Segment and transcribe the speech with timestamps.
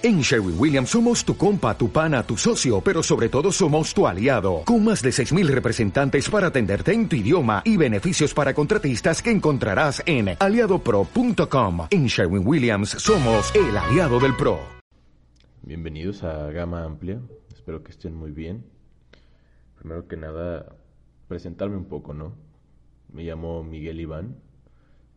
[0.00, 4.06] En Sherwin Williams somos tu compa, tu pana, tu socio, pero sobre todo somos tu
[4.06, 9.20] aliado, con más de 6.000 representantes para atenderte en tu idioma y beneficios para contratistas
[9.20, 11.88] que encontrarás en aliadopro.com.
[11.90, 14.60] En Sherwin Williams somos el aliado del PRO.
[15.62, 17.20] Bienvenidos a Gama Amplia,
[17.52, 18.64] espero que estén muy bien.
[19.80, 20.76] Primero que nada,
[21.26, 22.36] presentarme un poco, ¿no?
[23.12, 24.36] Me llamo Miguel Iván,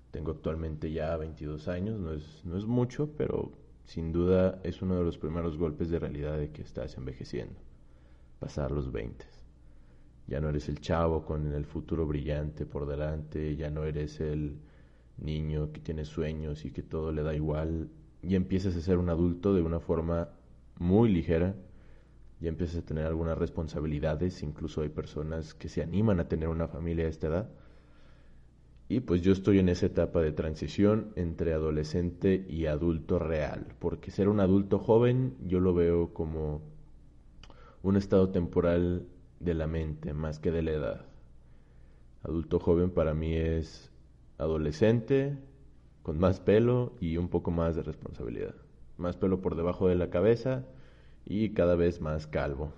[0.09, 3.60] tengo actualmente ya 22 años, no es, no es mucho, pero
[3.91, 7.59] sin duda es uno de los primeros golpes de realidad de que estás envejeciendo,
[8.39, 9.25] pasar los 20.
[10.27, 14.61] Ya no eres el chavo con el futuro brillante por delante, ya no eres el
[15.17, 17.89] niño que tiene sueños y que todo le da igual,
[18.21, 20.29] y empiezas a ser un adulto de una forma
[20.79, 21.57] muy ligera,
[22.39, 26.69] ya empiezas a tener algunas responsabilidades, incluso hay personas que se animan a tener una
[26.69, 27.49] familia a esta edad,
[28.91, 34.11] y pues yo estoy en esa etapa de transición entre adolescente y adulto real, porque
[34.11, 36.61] ser un adulto joven yo lo veo como
[37.83, 39.07] un estado temporal
[39.39, 41.05] de la mente más que de la edad.
[42.23, 43.93] Adulto joven para mí es
[44.37, 45.37] adolescente
[46.03, 48.55] con más pelo y un poco más de responsabilidad.
[48.97, 50.65] Más pelo por debajo de la cabeza
[51.25, 52.73] y cada vez más calvo.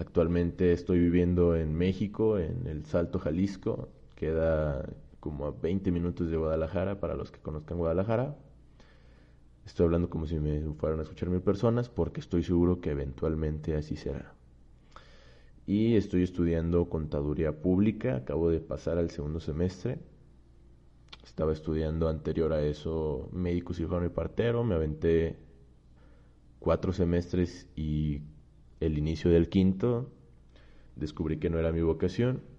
[0.00, 3.88] Actualmente estoy viviendo en México, en el Salto Jalisco,
[4.22, 8.36] Queda como a 20 minutos de Guadalajara para los que conozcan Guadalajara.
[9.66, 13.74] Estoy hablando como si me fueran a escuchar mil personas porque estoy seguro que eventualmente
[13.74, 14.32] así será.
[15.66, 19.98] Y estoy estudiando contaduría pública, acabo de pasar al segundo semestre.
[21.24, 24.62] Estaba estudiando anterior a eso médico, cirujano y partero.
[24.62, 25.36] Me aventé
[26.60, 28.22] cuatro semestres y
[28.78, 30.12] el inicio del quinto
[30.94, 32.51] descubrí que no era mi vocación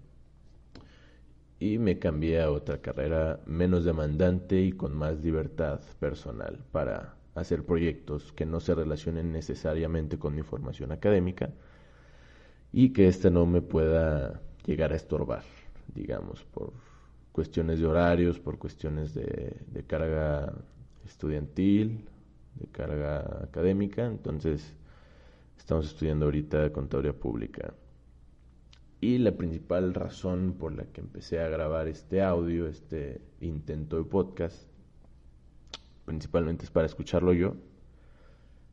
[1.64, 7.64] y me cambié a otra carrera menos demandante y con más libertad personal para hacer
[7.64, 11.54] proyectos que no se relacionen necesariamente con mi formación académica
[12.70, 15.42] y que ésta no me pueda llegar a estorbar,
[15.94, 16.74] digamos, por
[17.32, 20.52] cuestiones de horarios, por cuestiones de, de carga
[21.06, 22.04] estudiantil,
[22.56, 24.04] de carga académica.
[24.04, 24.74] Entonces,
[25.56, 27.72] estamos estudiando ahorita contaduría pública
[29.04, 34.04] y la principal razón por la que empecé a grabar este audio, este intento de
[34.04, 34.66] podcast,
[36.06, 37.54] principalmente es para escucharlo yo.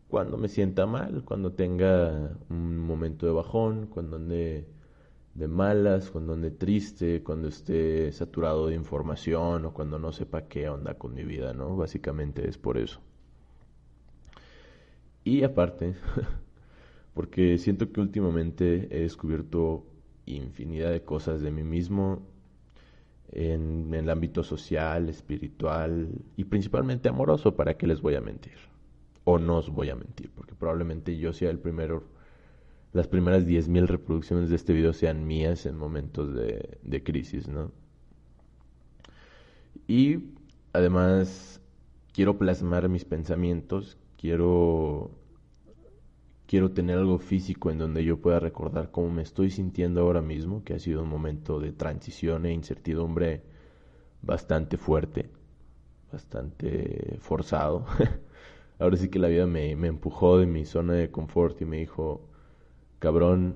[0.07, 4.69] Cuando me sienta mal, cuando tenga un momento de bajón, cuando ande
[5.33, 10.69] de malas, cuando ande triste, cuando esté saturado de información o cuando no sepa qué
[10.69, 11.75] onda con mi vida, ¿no?
[11.75, 13.01] Básicamente es por eso.
[15.25, 15.93] Y aparte,
[17.13, 19.87] porque siento que últimamente he descubierto
[20.35, 22.21] infinidad de cosas de mí mismo
[23.31, 28.57] en, el ámbito social, espiritual y principalmente amoroso, ¿para qué les voy a mentir?
[29.23, 32.03] O no os voy a mentir, porque probablemente yo sea el primero,
[32.93, 37.71] las primeras 10.000 reproducciones de este video sean mías en momentos de, de crisis, ¿no?
[39.87, 40.31] Y
[40.73, 41.61] además
[42.13, 45.11] quiero plasmar mis pensamientos, quiero
[46.51, 50.65] quiero tener algo físico en donde yo pueda recordar cómo me estoy sintiendo ahora mismo,
[50.65, 53.41] que ha sido un momento de transición e incertidumbre
[54.21, 55.29] bastante fuerte,
[56.11, 57.85] bastante forzado.
[58.79, 61.77] ahora sí que la vida me, me empujó de mi zona de confort y me
[61.77, 62.27] dijo,
[62.99, 63.55] cabrón,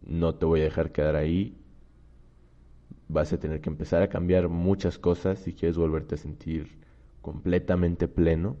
[0.00, 1.58] no te voy a dejar quedar ahí,
[3.06, 6.70] vas a tener que empezar a cambiar muchas cosas si quieres volverte a sentir
[7.20, 8.56] completamente pleno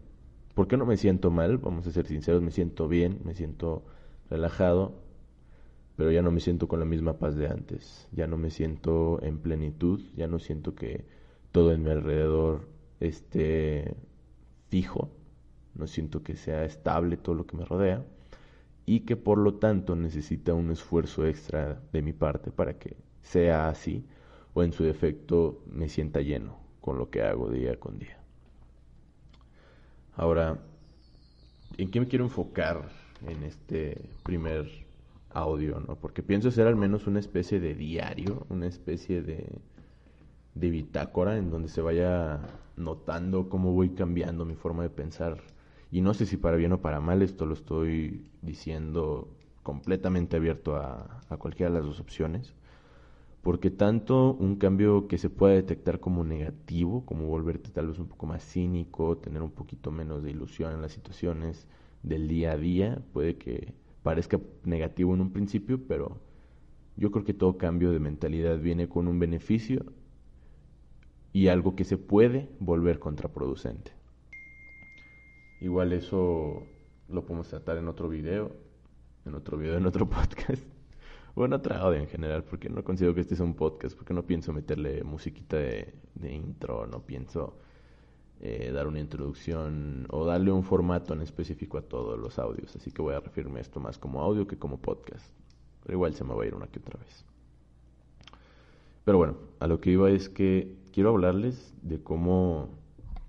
[0.54, 1.58] ¿Por qué no me siento mal?
[1.58, 3.84] Vamos a ser sinceros, me siento bien, me siento
[4.28, 4.94] relajado,
[5.96, 9.22] pero ya no me siento con la misma paz de antes, ya no me siento
[9.22, 11.06] en plenitud, ya no siento que
[11.52, 12.68] todo en mi alrededor
[13.00, 13.96] esté
[14.68, 15.10] fijo,
[15.74, 18.04] no siento que sea estable todo lo que me rodea
[18.84, 23.68] y que por lo tanto necesita un esfuerzo extra de mi parte para que sea
[23.68, 24.04] así
[24.54, 28.21] o en su defecto me sienta lleno con lo que hago día con día.
[30.14, 30.58] Ahora,
[31.78, 32.88] ¿en qué me quiero enfocar
[33.26, 34.68] en este primer
[35.30, 35.80] audio?
[35.80, 35.96] ¿no?
[35.96, 39.58] Porque pienso ser al menos una especie de diario, una especie de,
[40.54, 42.40] de bitácora en donde se vaya
[42.76, 45.38] notando cómo voy cambiando mi forma de pensar.
[45.90, 49.28] Y no sé si para bien o para mal, esto lo estoy diciendo
[49.62, 52.54] completamente abierto a, a cualquiera de las dos opciones
[53.42, 58.06] porque tanto un cambio que se pueda detectar como negativo, como volverte tal vez un
[58.06, 61.66] poco más cínico, tener un poquito menos de ilusión en las situaciones
[62.04, 63.74] del día a día, puede que
[64.04, 66.20] parezca negativo en un principio, pero
[66.96, 69.86] yo creo que todo cambio de mentalidad viene con un beneficio
[71.32, 73.92] y algo que se puede volver contraproducente.
[75.60, 76.62] igual eso
[77.08, 78.52] lo podemos tratar en otro video,
[79.24, 80.62] en otro video, en otro podcast.
[81.34, 84.12] O en otra audio en general, porque no considero que este sea un podcast, porque
[84.12, 87.58] no pienso meterle musiquita de, de intro, no pienso
[88.44, 92.74] eh, dar una introducción o darle un formato en específico a todos los audios.
[92.74, 95.24] Así que voy a referirme a esto más como audio que como podcast.
[95.84, 97.24] Pero igual se me va a ir una que otra vez.
[99.04, 102.68] Pero bueno, a lo que iba es que quiero hablarles de cómo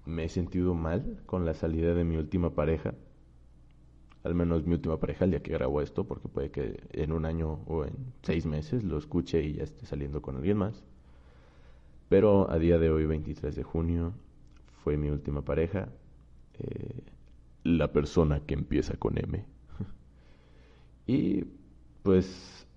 [0.05, 2.95] me he sentido mal con la salida de mi última pareja.
[4.23, 7.25] Al menos mi última pareja el día que grabo esto, porque puede que en un
[7.25, 10.83] año o en seis meses lo escuche y ya esté saliendo con alguien más.
[12.09, 14.13] Pero a día de hoy, 23 de junio,
[14.83, 15.89] fue mi última pareja.
[16.59, 17.01] Eh,
[17.63, 19.45] la persona que empieza con M.
[21.07, 21.45] y
[22.03, 22.67] pues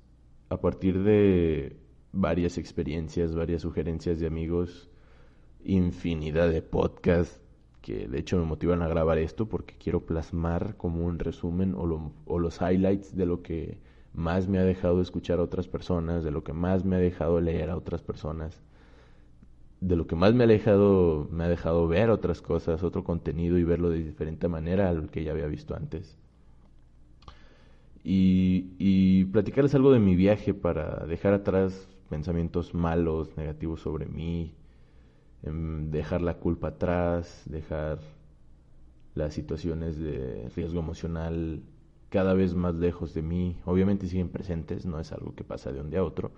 [0.48, 1.76] a partir de
[2.12, 4.88] varias experiencias, varias sugerencias de amigos,
[5.64, 7.40] infinidad de podcasts
[7.86, 12.12] que de hecho me motivan a grabar esto porque quiero plasmar como un resumen o,
[12.26, 13.78] o, los highlights de lo que
[14.12, 17.40] más me ha dejado escuchar a otras personas, de lo que más me ha dejado
[17.40, 18.60] leer a otras personas,
[19.80, 23.56] de lo que más me ha dejado, me ha dejado ver otras cosas, otro contenido
[23.56, 26.18] y verlo de diferente manera a lo que ya había visto antes.
[28.02, 34.56] Y, y platicarles algo de mi viaje para dejar atrás pensamientos malos, negativos sobre mí,
[35.52, 37.98] dejar la culpa atrás, dejar
[39.14, 41.62] las situaciones de riesgo emocional
[42.10, 43.56] cada vez más lejos de mí.
[43.64, 46.32] Obviamente siguen presentes, no es algo que pasa de un día a otro,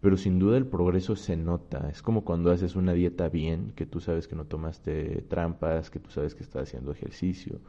[0.00, 1.88] pero sin duda el progreso se nota.
[1.90, 6.00] Es como cuando haces una dieta bien, que tú sabes que no tomaste trampas, que
[6.00, 7.60] tú sabes que estás haciendo ejercicio,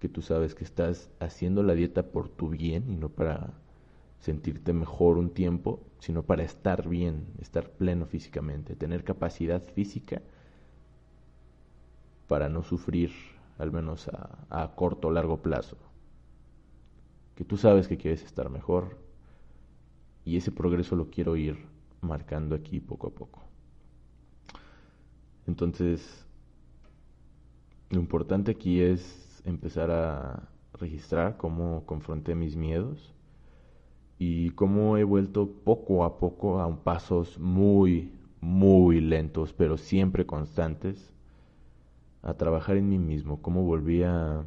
[0.00, 3.54] que tú sabes que estás haciendo la dieta por tu bien y no para
[4.24, 10.22] sentirte mejor un tiempo, sino para estar bien, estar pleno físicamente, tener capacidad física
[12.26, 13.10] para no sufrir,
[13.58, 15.76] al menos a, corto o largo plazo.
[17.34, 18.96] Que tú sabes que quieres estar mejor
[20.24, 21.58] y ese progreso lo quiero ir
[22.00, 23.42] marcando aquí poco a poco.
[25.46, 26.24] Entonces,
[27.90, 33.14] lo importante aquí es empezar a registrar cómo confronté mis miedos
[34.18, 41.12] y cómo he vuelto poco a poco a pasos muy, muy lentos, pero siempre constantes,
[42.22, 44.44] a trabajar en mí mismo, cómo volví a,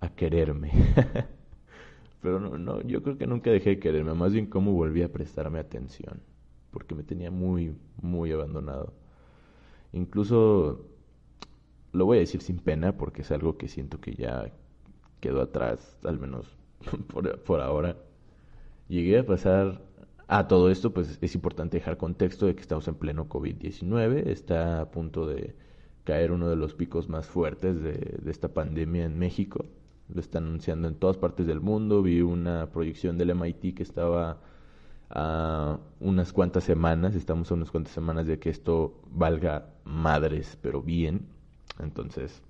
[0.00, 0.70] a quererme.
[2.22, 5.12] pero no, no, yo creo que nunca dejé de quererme, más bien cómo volví a
[5.12, 6.20] prestarme atención,
[6.70, 8.92] porque me tenía muy, muy abandonado.
[9.92, 10.86] Incluso
[11.92, 14.52] lo voy a decir sin pena, porque es algo que siento que ya
[15.20, 16.56] quedó atrás, al menos
[17.44, 17.96] por, ahora.
[18.88, 19.82] Llegué a pasar
[20.28, 24.80] a todo esto, pues es importante dejar contexto de que estamos en pleno COVID-19, está
[24.80, 25.54] a punto de
[26.04, 29.66] caer uno de los picos más fuertes de, esta pandemia en México.
[30.08, 32.00] Lo están anunciando en todas partes del mundo.
[32.02, 34.38] Vi una proyección del MIT que estaba
[35.10, 40.80] a unas cuantas semanas, estamos a unas cuantas semanas de que esto valga madres, pero
[40.80, 41.26] bien.
[41.80, 42.40] Entonces,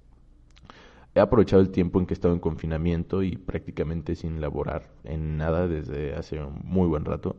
[1.17, 5.39] he aprovechado el tiempo en que he estado en confinamiento y prácticamente sin laborar en
[5.39, 7.37] nada desde hace un muy buen rato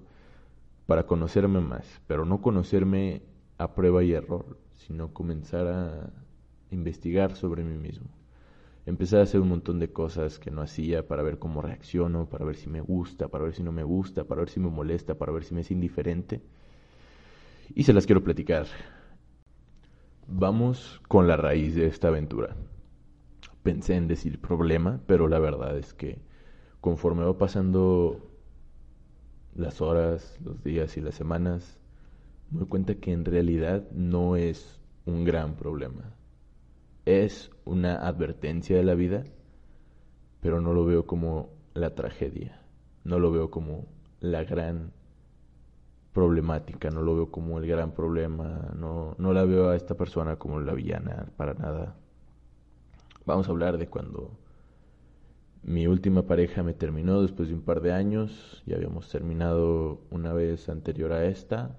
[0.87, 3.21] para conocerme más, pero no conocerme
[3.59, 6.09] a prueba y error, sino comenzar a
[6.71, 8.07] investigar sobre mí mismo.
[8.87, 12.45] Empecé a hacer un montón de cosas que no hacía para ver cómo reacciono, para
[12.45, 15.19] ver si me gusta, para ver si no me gusta, para ver si me molesta,
[15.19, 16.41] para ver si me es indiferente.
[17.75, 18.65] Y se las quiero platicar.
[20.25, 22.55] Vamos con la raíz de esta aventura
[23.67, 26.21] pensé en decir problema, pero la verdad es que
[26.79, 28.31] conforme va pasando
[29.55, 31.77] las horas, los días y las semanas,
[32.49, 36.15] me doy cuenta que en realidad no es un gran problema.
[37.03, 39.25] Es una advertencia de la vida,
[40.39, 42.61] pero no lo veo como la tragedia,
[43.03, 43.85] no lo veo como
[44.21, 44.93] la gran
[46.13, 50.37] problemática, no lo veo como el gran problema, no, no la veo a esta persona
[50.37, 51.97] como la villana para nada.
[53.27, 54.31] Vamos a hablar de cuando
[55.61, 58.63] mi última pareja me terminó después de un par de años.
[58.65, 61.77] Ya habíamos terminado una vez anterior a esta,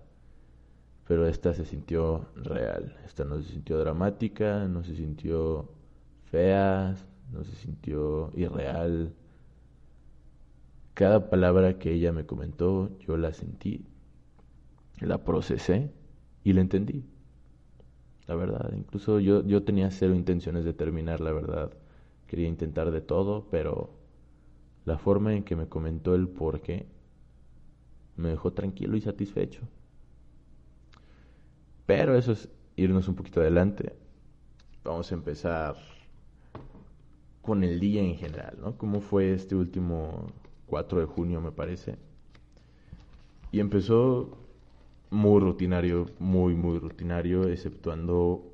[1.06, 2.98] pero esta se sintió real.
[3.06, 5.70] Esta no se sintió dramática, no se sintió
[6.26, 6.94] fea,
[7.32, 9.14] no se sintió irreal.
[10.92, 13.86] Cada palabra que ella me comentó, yo la sentí,
[15.00, 15.90] la procesé
[16.44, 17.06] y la entendí
[18.28, 18.70] la verdad.
[18.76, 21.72] Incluso yo, yo tenía cero intenciones de terminar, la verdad.
[22.26, 23.90] Quería intentar de todo, pero
[24.84, 26.86] la forma en que me comentó el por qué
[28.16, 29.62] me dejó tranquilo y satisfecho.
[31.86, 33.96] Pero eso es irnos un poquito adelante.
[34.84, 35.76] Vamos a empezar
[37.40, 38.76] con el día en general, ¿no?
[38.76, 40.26] ¿Cómo fue este último
[40.66, 41.96] 4 de junio, me parece?
[43.52, 44.36] Y empezó
[45.10, 48.44] muy rutinario, muy, muy rutinario, exceptuando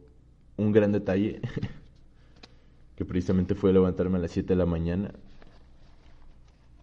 [0.56, 1.40] un gran detalle,
[2.96, 5.12] que precisamente fue levantarme a las 7 de la mañana.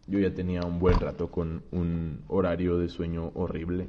[0.08, 3.88] Yo ya tenía un buen rato con un horario de sueño horrible,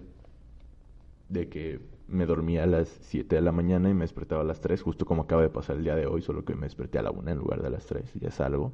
[1.29, 4.61] de que me dormía a las 7 de la mañana y me despertaba a las
[4.61, 7.03] 3, justo como acaba de pasar el día de hoy, solo que me desperté a
[7.03, 8.73] la 1 en lugar de a las 3, ya salgo.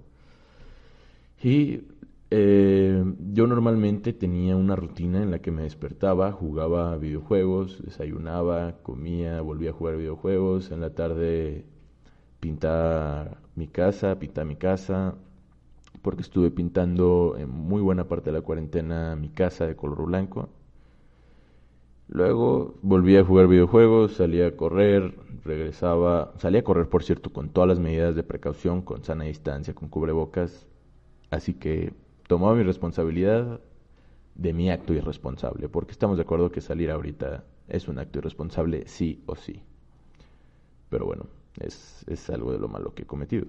[1.42, 1.82] Y
[2.30, 9.40] eh, yo normalmente tenía una rutina en la que me despertaba, jugaba videojuegos, desayunaba, comía,
[9.40, 11.64] volvía a jugar videojuegos, en la tarde
[12.40, 15.14] pintaba mi casa, pintaba mi casa,
[16.02, 20.50] porque estuve pintando en muy buena parte de la cuarentena mi casa de color blanco.
[22.08, 27.50] Luego volví a jugar videojuegos, salía a correr, regresaba, salía a correr por cierto con
[27.50, 30.66] todas las medidas de precaución, con sana distancia, con cubrebocas,
[31.30, 31.92] así que
[32.28, 33.61] tomaba mi responsabilidad
[34.37, 38.87] de mi acto irresponsable, porque estamos de acuerdo que salir ahorita es un acto irresponsable
[38.87, 39.62] sí o sí.
[40.90, 41.26] Pero bueno,
[41.58, 43.47] es, es algo de lo malo que he cometido.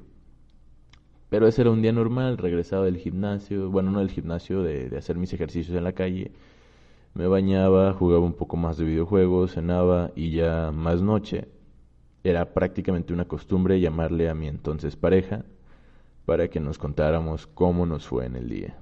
[1.29, 4.97] Pero ese era un día normal, regresaba del gimnasio, bueno, no del gimnasio, de, de
[4.97, 6.31] hacer mis ejercicios en la calle.
[7.13, 11.47] Me bañaba, jugaba un poco más de videojuegos, cenaba y ya más noche.
[12.23, 15.45] Era prácticamente una costumbre llamarle a mi entonces pareja
[16.29, 18.77] para que nos contáramos cómo nos fue en el día.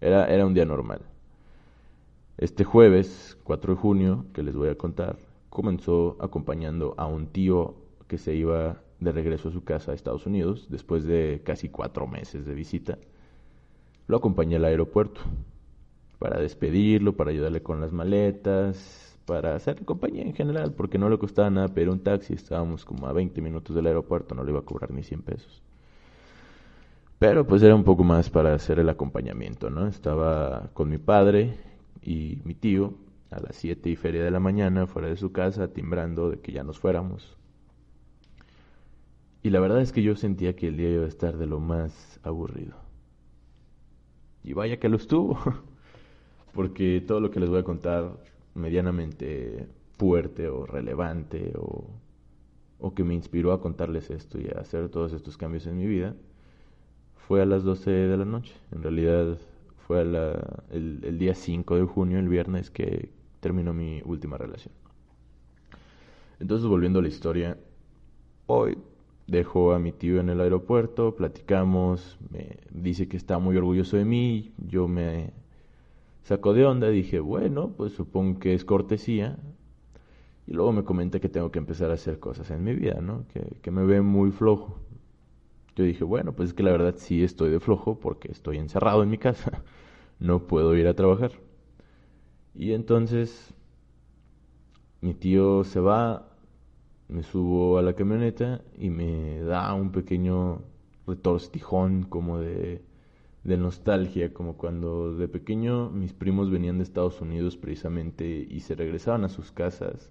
[0.00, 1.00] Era, era un día normal.
[2.38, 5.16] Este jueves, 4 de junio, que les voy a contar,
[5.50, 7.74] comenzó acompañando a un tío
[8.06, 12.06] que se iba de regreso a su casa a Estados Unidos después de casi cuatro
[12.06, 12.98] meses de visita.
[14.06, 15.22] Lo acompañé al aeropuerto
[16.20, 21.18] para despedirlo, para ayudarle con las maletas, para hacer compañía en general, porque no le
[21.18, 22.34] costaba nada pero un taxi.
[22.34, 25.62] Estábamos como a 20 minutos del aeropuerto, no le iba a cobrar ni 100 pesos.
[27.22, 29.86] Pero pues era un poco más para hacer el acompañamiento, ¿no?
[29.86, 31.54] Estaba con mi padre
[32.02, 32.94] y mi tío
[33.30, 36.50] a las siete y feria de la mañana fuera de su casa timbrando de que
[36.50, 37.36] ya nos fuéramos.
[39.40, 41.60] Y la verdad es que yo sentía que el día iba a estar de lo
[41.60, 42.74] más aburrido.
[44.42, 45.38] Y vaya que lo estuvo,
[46.52, 48.16] porque todo lo que les voy a contar
[48.56, 51.86] medianamente fuerte o relevante o,
[52.80, 55.86] o que me inspiró a contarles esto y a hacer todos estos cambios en mi
[55.86, 56.16] vida,
[57.26, 58.54] fue a las 12 de la noche.
[58.72, 59.38] En realidad
[59.86, 63.10] fue el, el día 5 de junio, el viernes, que
[63.40, 64.74] terminó mi última relación.
[66.40, 67.58] Entonces, volviendo a la historia,
[68.46, 68.78] hoy
[69.26, 74.04] dejo a mi tío en el aeropuerto, platicamos, me dice que está muy orgulloso de
[74.04, 75.32] mí, yo me
[76.22, 79.38] saco de onda, dije, bueno, pues supongo que es cortesía.
[80.46, 83.26] Y luego me comenta que tengo que empezar a hacer cosas en mi vida, ¿no?
[83.28, 84.78] Que, que me ve muy flojo.
[85.76, 89.02] Yo dije, bueno, pues es que la verdad sí estoy de flojo porque estoy encerrado
[89.02, 89.62] en mi casa,
[90.20, 91.32] no puedo ir a trabajar.
[92.54, 93.52] Y entonces
[95.00, 96.28] mi tío se va,
[97.08, 100.62] me subo a la camioneta y me da un pequeño
[101.06, 102.82] retorstijón como de,
[103.44, 108.74] de nostalgia, como cuando de pequeño mis primos venían de Estados Unidos precisamente y se
[108.76, 110.10] regresaban a sus casas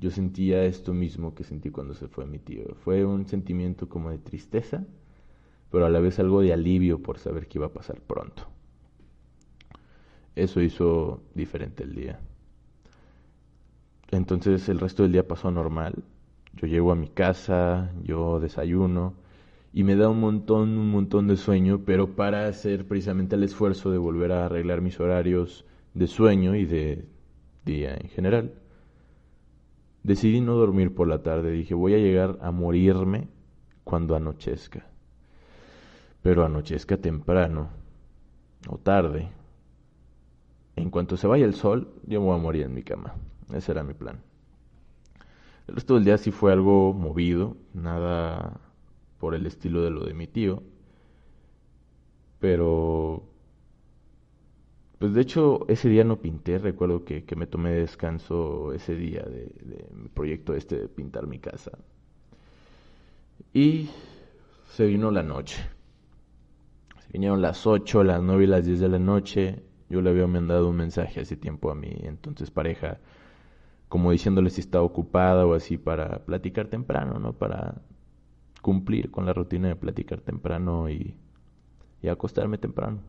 [0.00, 2.74] yo sentía esto mismo que sentí cuando se fue mi tío.
[2.84, 4.86] Fue un sentimiento como de tristeza,
[5.70, 8.48] pero a la vez algo de alivio por saber que iba a pasar pronto.
[10.34, 12.18] Eso hizo diferente el día.
[14.10, 16.02] Entonces el resto del día pasó normal.
[16.54, 19.14] Yo llego a mi casa, yo desayuno
[19.72, 23.90] y me da un montón, un montón de sueño, pero para hacer precisamente el esfuerzo
[23.90, 27.06] de volver a arreglar mis horarios de sueño y de
[27.66, 28.54] día en general,
[30.02, 33.28] Decidí no dormir por la tarde, dije voy a llegar a morirme
[33.84, 34.86] cuando anochezca.
[36.22, 37.68] Pero anochezca temprano
[38.68, 39.30] o tarde.
[40.76, 43.14] En cuanto se vaya el sol, yo me voy a morir en mi cama.
[43.52, 44.20] Ese era mi plan.
[45.66, 48.60] El resto del día sí fue algo movido, nada
[49.18, 50.62] por el estilo de lo de mi tío.
[52.38, 53.29] Pero
[55.00, 59.50] pues de hecho, ese día no pinté, recuerdo que, me tomé descanso ese día de,
[59.94, 61.70] mi proyecto este de pintar mi casa.
[63.54, 63.88] Y
[64.66, 65.56] se vino la noche.
[66.98, 69.62] Se vinieron las 8, las 9 y las 10 de la noche.
[69.88, 72.98] Yo le había mandado un mensaje hace tiempo a mi entonces pareja,
[73.88, 77.32] como diciéndole si estaba ocupada o así para platicar temprano, ¿no?
[77.32, 77.80] Para
[78.60, 81.16] cumplir con la rutina de platicar temprano y
[82.06, 83.00] acostarme temprano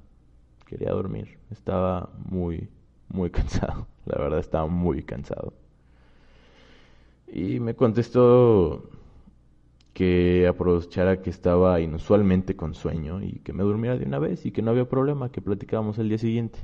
[0.72, 1.38] quería dormir.
[1.52, 2.70] Estaba muy,
[3.10, 3.88] muy cansado.
[4.06, 5.54] La verdad estaba muy cansado.
[7.28, 8.90] Y me contestó
[9.94, 14.52] que aprovechara que estaba inusualmente con sueño y que me durmiera de una vez y
[14.52, 16.60] que no había problema, que platicábamos el día siguiente.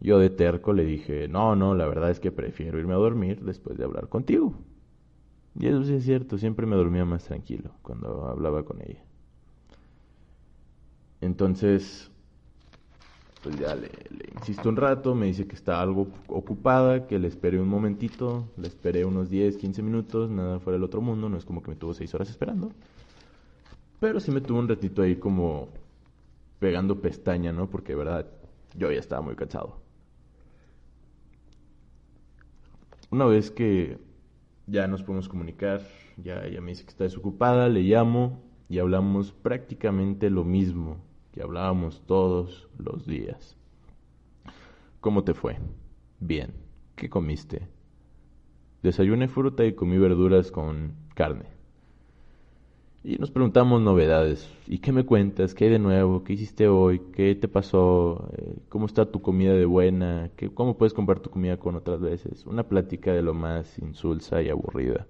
[0.00, 3.42] Yo de terco le dije, no, no, la verdad es que prefiero irme a dormir
[3.42, 4.54] después de hablar contigo.
[5.58, 9.02] Y eso sí es cierto, siempre me dormía más tranquilo cuando hablaba con ella.
[11.20, 12.10] Entonces,
[13.44, 13.90] pues ya le,
[14.38, 18.66] insisto un rato, me dice que está algo ocupada, que le esperé un momentito, le
[18.66, 21.76] esperé unos 10, 15 minutos, nada fuera del otro mundo, no es como que me
[21.76, 22.72] tuvo 6 horas esperando.
[24.00, 25.68] Pero sí me tuvo un ratito ahí como
[26.58, 27.68] pegando pestaña, ¿no?
[27.68, 28.26] Porque de verdad
[28.74, 29.76] yo ya estaba muy cansado.
[33.10, 33.98] Una vez que
[34.66, 35.82] ya nos podemos comunicar,
[36.16, 40.96] ya ella me dice que está desocupada, le llamo y hablamos prácticamente lo mismo
[41.34, 43.56] que hablábamos todos los días.
[45.00, 45.56] ¿Cómo te fue?
[46.20, 46.54] Bien.
[46.94, 47.66] ¿Qué comiste?
[48.84, 51.46] Desayuné fruta y comí verduras con carne.
[53.02, 54.48] Y nos preguntamos novedades.
[54.68, 55.54] ¿Y qué me cuentas?
[55.54, 56.22] ¿Qué hay de nuevo?
[56.22, 57.00] ¿Qué hiciste hoy?
[57.12, 58.30] ¿Qué te pasó?
[58.36, 60.30] Eh, ¿Cómo está tu comida de buena?
[60.36, 62.46] ¿Qué, ¿Cómo puedes comprar tu comida con otras veces?
[62.46, 65.08] Una plática de lo más insulsa y aburrida.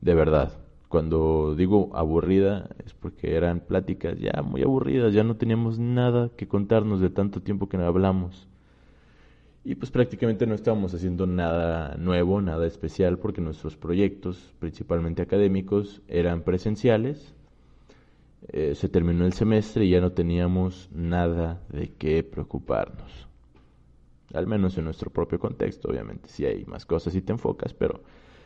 [0.00, 0.63] De verdad.
[0.94, 6.46] Cuando digo aburrida es porque eran pláticas ya muy aburridas, ya no teníamos nada que
[6.46, 8.46] contarnos de tanto tiempo que no hablamos.
[9.64, 16.00] Y pues prácticamente no estábamos haciendo nada nuevo, nada especial, porque nuestros proyectos, principalmente académicos,
[16.06, 17.34] eran presenciales.
[18.46, 23.26] Eh, se terminó el semestre y ya no teníamos nada de qué preocuparnos.
[24.32, 26.28] Al menos en nuestro propio contexto, obviamente.
[26.28, 28.00] Si hay más cosas y te enfocas, pero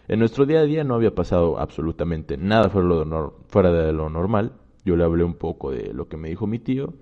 [0.08, 4.54] en nuestro día a día no había pasado absolutamente nada fuera, de lo normal.
[4.84, 6.94] Yo le hablé un poco de lo que me dijo mi tío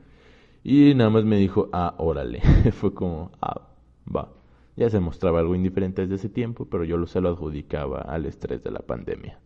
[0.65, 2.41] y nada más me dijo, ah, órale.
[2.73, 3.69] Fue como, ah,
[4.15, 4.33] va.
[4.75, 8.65] Ya se mostraba algo indiferente desde ese tiempo, pero yo se lo adjudicaba al estrés
[8.65, 9.39] de la pandemia.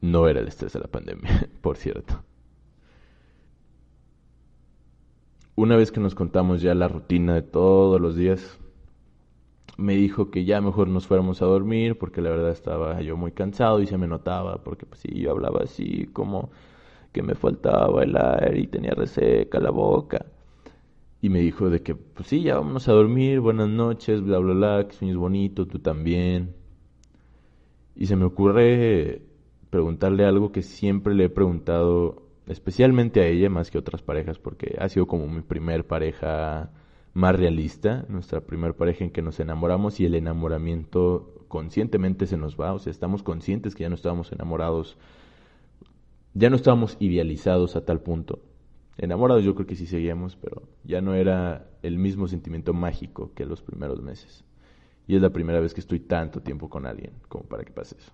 [0.00, 2.22] No era el estrés de la pandemia, por cierto.
[5.56, 8.58] Una vez que nos contamos ya la rutina de todos los días,
[9.78, 13.32] me dijo que ya mejor nos fuéramos a dormir porque la verdad estaba yo muy
[13.32, 16.50] cansado y se me notaba porque pues sí, yo hablaba así como
[17.12, 20.26] que me faltaba el aire y tenía reseca la boca.
[21.22, 24.54] Y me dijo de que pues sí, ya vámonos a dormir, buenas noches, bla bla
[24.54, 26.54] bla, que sueñes bonito, tú también.
[27.94, 29.22] Y se me ocurre
[29.70, 34.38] preguntarle algo que siempre le he preguntado especialmente a ella más que a otras parejas
[34.38, 36.72] porque ha sido como mi primer pareja
[37.14, 42.58] más realista, nuestra primera pareja en que nos enamoramos y el enamoramiento conscientemente se nos
[42.58, 44.96] va, o sea, estamos conscientes que ya no estábamos enamorados,
[46.34, 48.40] ya no estábamos idealizados a tal punto.
[48.98, 53.46] Enamorados yo creo que sí seguíamos, pero ya no era el mismo sentimiento mágico que
[53.46, 54.44] los primeros meses.
[55.06, 57.96] Y es la primera vez que estoy tanto tiempo con alguien como para que pase
[57.98, 58.12] eso.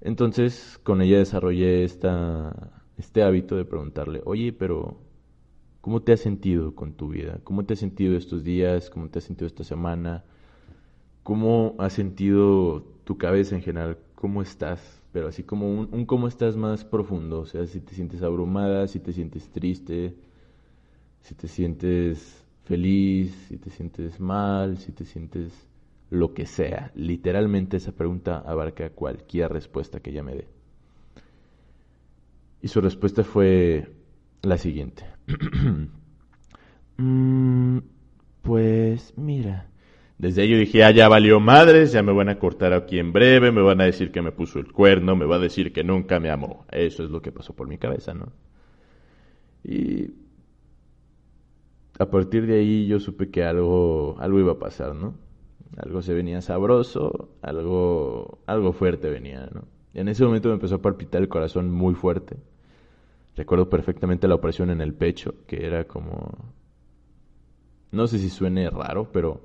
[0.00, 4.96] Entonces, con ella desarrollé esta, este hábito de preguntarle, oye, pero
[5.88, 7.40] ¿Cómo te has sentido con tu vida?
[7.44, 8.90] ¿Cómo te has sentido estos días?
[8.90, 10.22] ¿Cómo te has sentido esta semana?
[11.22, 13.96] ¿Cómo has sentido tu cabeza en general?
[14.14, 15.00] ¿Cómo estás?
[15.12, 17.40] Pero así como un, cómo estás más profundo.
[17.40, 20.14] O sea, si te sientes abrumada, si te sientes triste,
[21.22, 25.66] si te sientes feliz, si te sientes mal, si te sientes
[26.10, 26.92] lo que sea.
[26.96, 30.48] Literalmente esa pregunta abarca cualquier respuesta que ella me dé.
[32.60, 33.90] Y su respuesta fue
[34.42, 35.17] la siguiente.
[36.98, 37.78] Mm,
[38.42, 39.70] pues mira.
[40.18, 43.12] Desde ahí yo dije, ah, ya valió madres, ya me van a cortar aquí en
[43.12, 45.84] breve, me van a decir que me puso el cuerno, me va a decir que
[45.84, 46.66] nunca me amó.
[46.72, 48.32] Eso es lo que pasó por mi cabeza, ¿no?
[49.64, 50.10] Y
[51.98, 55.14] a partir de ahí yo supe que algo, algo iba a pasar, ¿no?
[55.76, 59.64] Algo se venía sabroso, algo, algo fuerte venía, ¿no?
[59.94, 62.36] Y en ese momento me empezó a palpitar el corazón muy fuerte.
[63.38, 66.34] Recuerdo perfectamente la opresión en el pecho, que era como...
[67.92, 69.42] No sé si suene raro, pero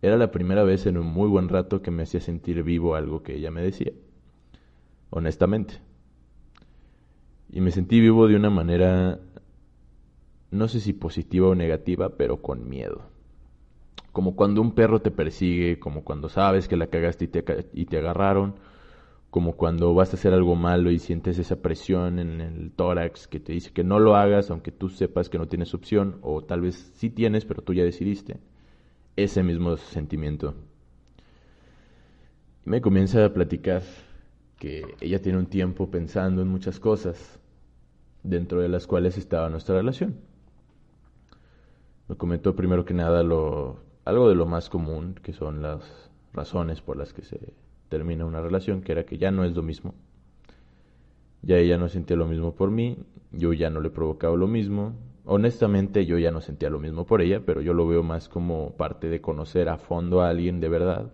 [0.00, 3.22] era la primera vez en un muy buen rato que me hacía sentir vivo algo
[3.22, 3.92] que ella me decía.
[5.10, 5.82] Honestamente.
[7.50, 9.20] Y me sentí vivo de una manera,
[10.50, 13.02] no sé si positiva o negativa, pero con miedo.
[14.12, 17.84] Como cuando un perro te persigue, como cuando sabes que la cagaste y te, y
[17.84, 18.54] te agarraron,
[19.30, 23.38] como cuando vas a hacer algo malo y sientes esa presión en el tórax que
[23.38, 26.62] te dice que no lo hagas aunque tú sepas que no tienes opción o tal
[26.62, 28.38] vez sí tienes pero tú ya decidiste.
[29.16, 30.54] Ese mismo sentimiento.
[32.64, 33.82] Me comienza a platicar
[34.58, 37.38] que ella tiene un tiempo pensando en muchas cosas
[38.22, 40.16] dentro de las cuales estaba nuestra relación.
[42.08, 46.96] Me comentó primero que nada algo de lo más común, que son las razones por
[46.96, 47.54] las que se
[47.90, 49.94] termina una relación que era que ya no es lo mismo.
[51.42, 52.96] Ya ella no sentía lo mismo por mí,
[53.32, 54.94] yo ya no le provocaba lo mismo.
[55.26, 58.76] Honestamente yo ya no sentía lo mismo por ella, pero yo lo veo más como
[58.78, 61.12] parte de conocer a fondo a alguien de verdad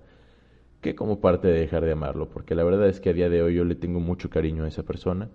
[0.81, 3.43] que como parte de dejar de amarlo, porque la verdad es que a día de
[3.43, 5.29] hoy yo le tengo mucho cariño a esa persona,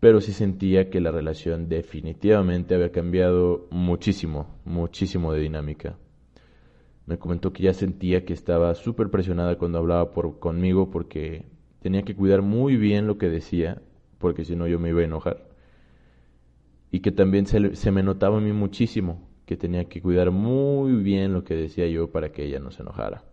[0.00, 5.98] pero sí sentía que la relación definitivamente había cambiado muchísimo, muchísimo de dinámica.
[7.06, 11.44] Me comentó que ya sentía que estaba súper presionada cuando hablaba por, conmigo porque
[11.80, 13.82] tenía que cuidar muy bien lo que decía,
[14.18, 15.48] porque si no yo me iba a enojar.
[16.90, 20.94] Y que también se, se me notaba a mí muchísimo, que tenía que cuidar muy
[20.94, 23.24] bien lo que decía yo para que ella no se enojara.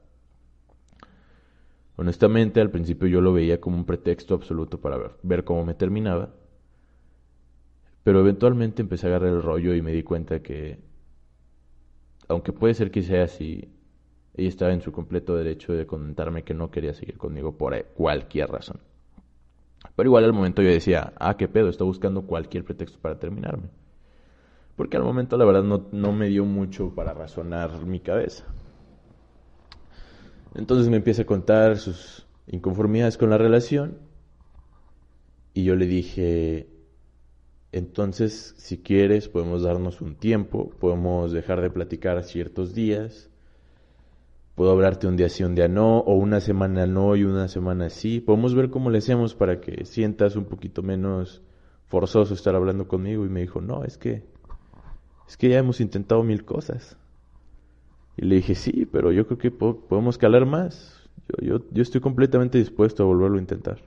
[1.95, 5.75] Honestamente, al principio yo lo veía como un pretexto absoluto para ver, ver cómo me
[5.75, 6.33] terminaba.
[8.03, 10.79] Pero eventualmente empecé a agarrar el rollo y me di cuenta que
[12.27, 13.69] aunque puede ser que sea así,
[14.33, 18.49] ella estaba en su completo derecho de comentarme que no quería seguir conmigo por cualquier
[18.49, 18.79] razón.
[19.95, 23.69] Pero igual al momento yo decía, ah, qué pedo, está buscando cualquier pretexto para terminarme.
[24.75, 28.45] Porque al momento la verdad no, no me dio mucho para razonar mi cabeza.
[30.55, 33.99] Entonces me empieza a contar sus inconformidades con la relación
[35.53, 36.67] y yo le dije,
[37.71, 43.29] entonces, si quieres, podemos darnos un tiempo, podemos dejar de platicar ciertos días.
[44.55, 47.89] Puedo hablarte un día sí, un día no, o una semana no y una semana
[47.89, 48.19] sí.
[48.19, 51.41] Podemos ver cómo le hacemos para que sientas un poquito menos
[51.87, 53.25] forzoso estar hablando conmigo.
[53.25, 54.25] Y me dijo, no, es que,
[55.25, 56.97] es que ya hemos intentado mil cosas.
[58.17, 61.09] Y le dije, sí, pero yo creo que podemos calar más.
[61.29, 63.81] Yo, yo, yo estoy completamente dispuesto a volverlo a intentar.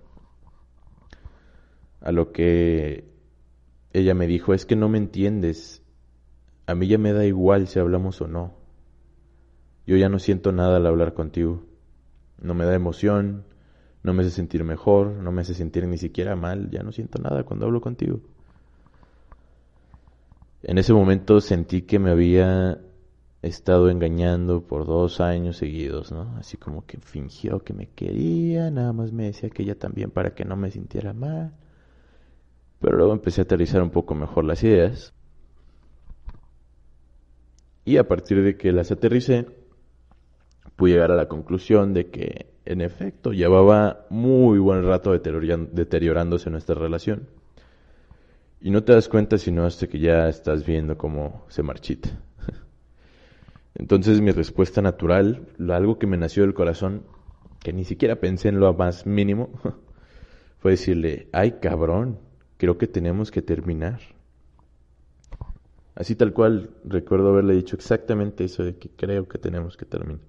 [2.00, 3.13] A lo que
[3.94, 5.82] ella me dijo, es que no me entiendes.
[6.66, 8.54] A mí ya me da igual si hablamos o no.
[9.86, 11.64] Yo ya no siento nada al hablar contigo.
[12.42, 13.44] No me da emoción,
[14.02, 17.22] no me hace sentir mejor, no me hace sentir ni siquiera mal, ya no siento
[17.22, 18.20] nada cuando hablo contigo.
[20.64, 22.80] En ese momento sentí que me había
[23.42, 26.34] estado engañando por dos años seguidos, ¿no?
[26.36, 30.34] Así como que fingió que me quería, nada más me decía que ella también para
[30.34, 31.52] que no me sintiera mal.
[32.84, 35.14] Pero luego empecé a aterrizar un poco mejor las ideas.
[37.86, 39.46] Y a partir de que las aterricé,
[40.76, 46.74] pude llegar a la conclusión de que, en efecto, llevaba muy buen rato deteriorándose nuestra
[46.74, 47.26] relación.
[48.60, 52.10] Y no te das cuenta sino hasta que ya estás viendo cómo se marchita.
[53.74, 57.06] Entonces mi respuesta natural, algo que me nació del corazón,
[57.62, 59.48] que ni siquiera pensé en lo más mínimo,
[60.58, 62.18] fue decirle, ay cabrón,
[62.64, 64.00] creo que tenemos que terminar.
[65.94, 70.22] Así tal cual recuerdo haberle dicho exactamente eso de que creo que tenemos que terminar.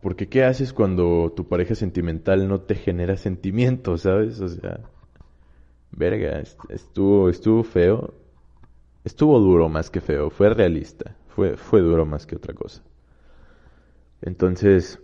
[0.00, 4.40] Porque ¿qué haces cuando tu pareja sentimental no te genera sentimientos, sabes?
[4.40, 4.78] O sea,
[5.90, 8.14] verga, estuvo, estuvo feo.
[9.02, 12.84] Estuvo duro más que feo, fue realista, fue, fue duro más que otra cosa.
[14.20, 15.00] Entonces,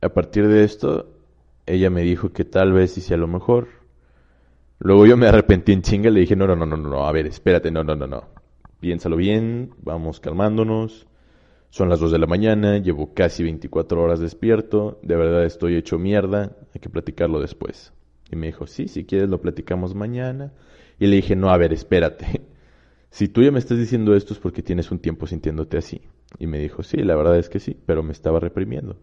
[0.00, 1.13] a partir de esto,
[1.66, 3.68] ella me dijo que tal vez hice a lo mejor.
[4.78, 7.12] Luego yo me arrepentí en chinga y le dije, no, no, no, no, no, a
[7.12, 8.24] ver, espérate, no, no, no, no.
[8.80, 11.06] Piénsalo bien, vamos calmándonos.
[11.70, 15.98] Son las 2 de la mañana, llevo casi 24 horas despierto, de verdad estoy hecho
[15.98, 17.92] mierda, hay que platicarlo después.
[18.30, 20.52] Y me dijo, sí, si quieres lo platicamos mañana.
[20.98, 22.42] Y le dije, no, a ver, espérate.
[23.10, 26.02] Si tú ya me estás diciendo esto es porque tienes un tiempo sintiéndote así.
[26.40, 28.96] Y me dijo, sí, la verdad es que sí, pero me estaba reprimiendo.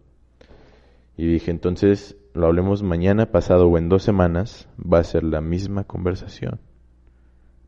[1.16, 5.40] Y dije, entonces, lo hablemos mañana, pasado o en dos semanas, va a ser la
[5.40, 6.60] misma conversación.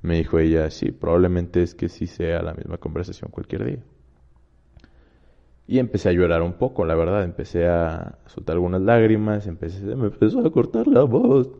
[0.02, 3.82] Me dijo ella, sí, probablemente es que sí sea la misma conversación cualquier día.
[5.66, 9.96] Y empecé a llorar un poco, la verdad, empecé a soltar algunas lágrimas, empecé, se
[9.96, 11.50] me empezó a cortar la voz.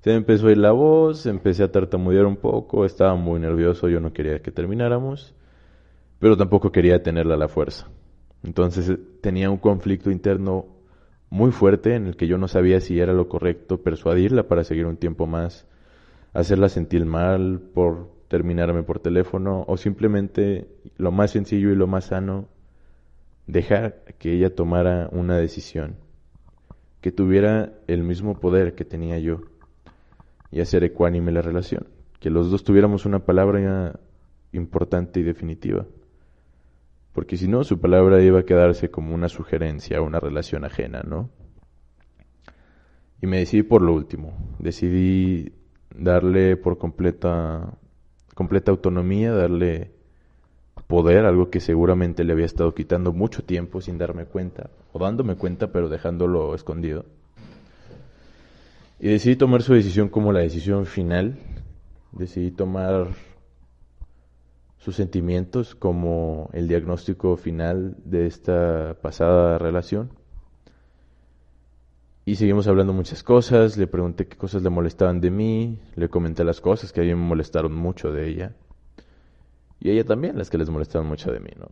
[0.00, 3.88] Se me empezó a ir la voz, empecé a tartamudear un poco, estaba muy nervioso,
[3.88, 5.34] yo no quería que termináramos,
[6.18, 7.88] pero tampoco quería tenerla a la fuerza.
[8.42, 10.79] Entonces tenía un conflicto interno
[11.30, 14.86] muy fuerte en el que yo no sabía si era lo correcto persuadirla para seguir
[14.86, 15.66] un tiempo más,
[16.32, 22.06] hacerla sentir mal por terminarme por teléfono o simplemente lo más sencillo y lo más
[22.06, 22.48] sano,
[23.46, 25.96] dejar que ella tomara una decisión,
[27.00, 29.40] que tuviera el mismo poder que tenía yo
[30.50, 31.86] y hacer ecuánime la relación,
[32.18, 34.00] que los dos tuviéramos una palabra
[34.52, 35.86] importante y definitiva
[37.12, 41.30] porque si no, su palabra iba a quedarse como una sugerencia, una relación ajena, ¿no?
[43.22, 45.52] Y me decidí por lo último, decidí
[45.94, 47.74] darle por completa,
[48.34, 49.90] completa autonomía, darle
[50.86, 55.36] poder, algo que seguramente le había estado quitando mucho tiempo sin darme cuenta, o dándome
[55.36, 57.04] cuenta pero dejándolo escondido.
[58.98, 61.38] Y decidí tomar su decisión como la decisión final,
[62.12, 63.08] decidí tomar
[64.80, 70.10] sus sentimientos como el diagnóstico final de esta pasada relación.
[72.24, 76.44] Y seguimos hablando muchas cosas, le pregunté qué cosas le molestaban de mí, le comenté
[76.44, 78.52] las cosas que a mí me molestaron mucho de ella.
[79.80, 81.68] Y ella también las que les molestaban mucho de mí, ¿no?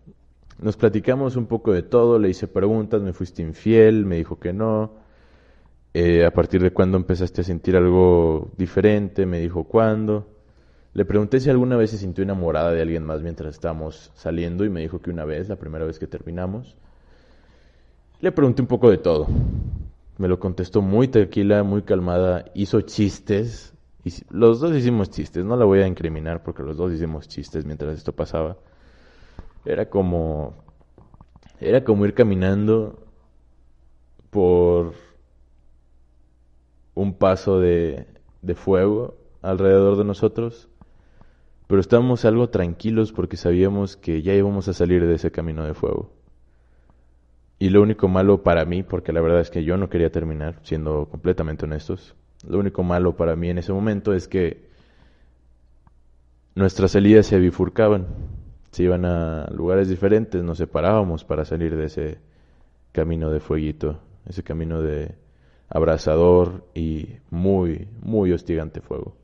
[0.60, 4.52] Nos platicamos un poco de todo, le hice preguntas, me fuiste infiel, me dijo que
[4.52, 4.92] no.
[5.94, 10.26] Eh, a partir de cuándo empezaste a sentir algo diferente, me dijo cuándo.
[10.98, 14.68] Le pregunté si alguna vez se sintió enamorada de alguien más mientras estábamos saliendo y
[14.68, 16.76] me dijo que una vez, la primera vez que terminamos.
[18.20, 19.28] Le pregunté un poco de todo.
[20.16, 23.72] Me lo contestó muy tranquila, muy calmada, hizo chistes.
[24.28, 27.96] Los dos hicimos chistes, no la voy a incriminar porque los dos hicimos chistes mientras
[27.96, 28.56] esto pasaba.
[29.64, 30.56] Era como
[31.60, 32.98] era como ir caminando
[34.30, 34.94] por
[36.96, 38.04] un paso de
[38.56, 40.68] fuego alrededor de nosotros
[41.68, 45.74] pero estábamos algo tranquilos porque sabíamos que ya íbamos a salir de ese camino de
[45.74, 46.10] fuego.
[47.58, 50.58] Y lo único malo para mí, porque la verdad es que yo no quería terminar,
[50.62, 54.66] siendo completamente honestos, lo único malo para mí en ese momento es que
[56.54, 58.06] nuestras salidas se bifurcaban,
[58.70, 62.18] se iban a lugares diferentes, nos separábamos para salir de ese
[62.92, 65.16] camino de fueguito, ese camino de
[65.68, 69.16] abrasador y muy, muy hostigante fuego.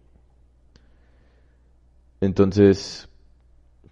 [2.25, 3.09] Entonces,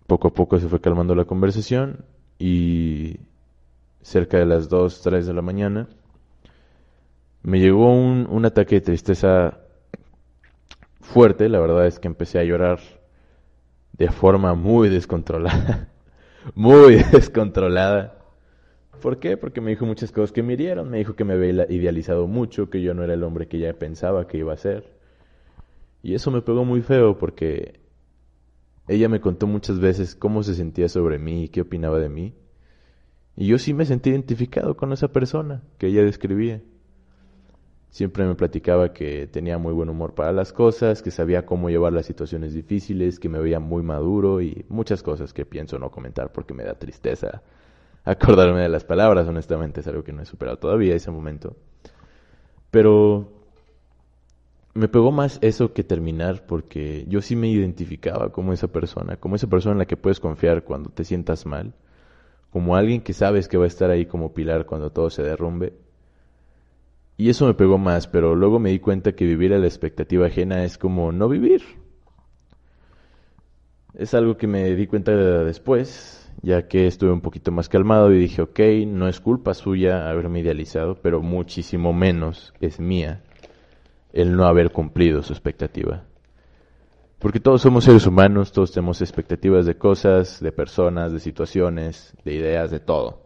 [0.06, 2.04] poco a poco se fue calmando la conversación
[2.38, 3.16] y
[4.02, 5.88] cerca de las 2, 3 de la mañana
[7.42, 9.58] me llegó un, ataque de tristeza
[11.00, 11.48] fuerte.
[11.48, 12.78] La verdad es que empecé a llorar
[13.92, 15.88] de forma muy descontrolada.
[16.54, 18.18] muy descontrolada.
[19.00, 19.36] ¿Por qué?
[19.36, 20.88] Porque me dijo muchas cosas que me hirieron.
[20.88, 23.76] Me dijo que me había idealizado mucho, que yo no era el hombre que ella
[23.76, 24.92] pensaba que iba a ser.
[26.02, 27.80] Y eso me pegó muy feo porque
[28.92, 32.34] ella me contó muchas veces cómo se sentía sobre mí y qué opinaba de mí.
[33.36, 36.62] Y yo sí me sentí identificado con esa persona que ella describía.
[37.90, 41.92] Siempre me platicaba que tenía muy buen humor para las cosas, que sabía cómo llevar
[41.92, 46.32] las situaciones difíciles, que me veía muy maduro y muchas cosas que pienso no comentar
[46.32, 47.42] porque me da tristeza
[48.04, 51.56] acordarme de las palabras, honestamente es algo que no he superado todavía ese momento.
[52.70, 53.41] Pero
[54.74, 59.36] me pegó más eso que terminar porque yo sí me identificaba como esa persona, como
[59.36, 61.74] esa persona en la que puedes confiar cuando te sientas mal,
[62.50, 65.74] como alguien que sabes que va a estar ahí como pilar cuando todo se derrumbe.
[67.18, 70.26] Y eso me pegó más, pero luego me di cuenta que vivir a la expectativa
[70.26, 71.62] ajena es como no vivir.
[73.94, 78.18] Es algo que me di cuenta después, ya que estuve un poquito más calmado y
[78.18, 83.22] dije, ok, no es culpa suya haberme idealizado, pero muchísimo menos es mía
[84.12, 86.04] el no haber cumplido su expectativa.
[87.18, 92.34] Porque todos somos seres humanos, todos tenemos expectativas de cosas, de personas, de situaciones, de
[92.34, 93.22] ideas, de todo.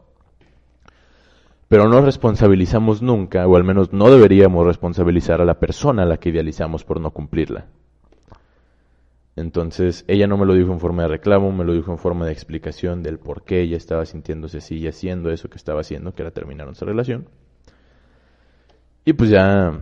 [1.69, 6.19] Pero no responsabilizamos nunca, o al menos no deberíamos responsabilizar a la persona a la
[6.19, 7.67] que idealizamos por no cumplirla.
[9.35, 12.27] Entonces, ella no me lo dijo en forma de reclamo, me lo dijo en forma
[12.27, 16.15] de explicación del por qué ella estaba sintiéndose así y haciendo eso que estaba haciendo,
[16.15, 17.29] que era terminar nuestra relación.
[19.05, 19.79] Y pues ya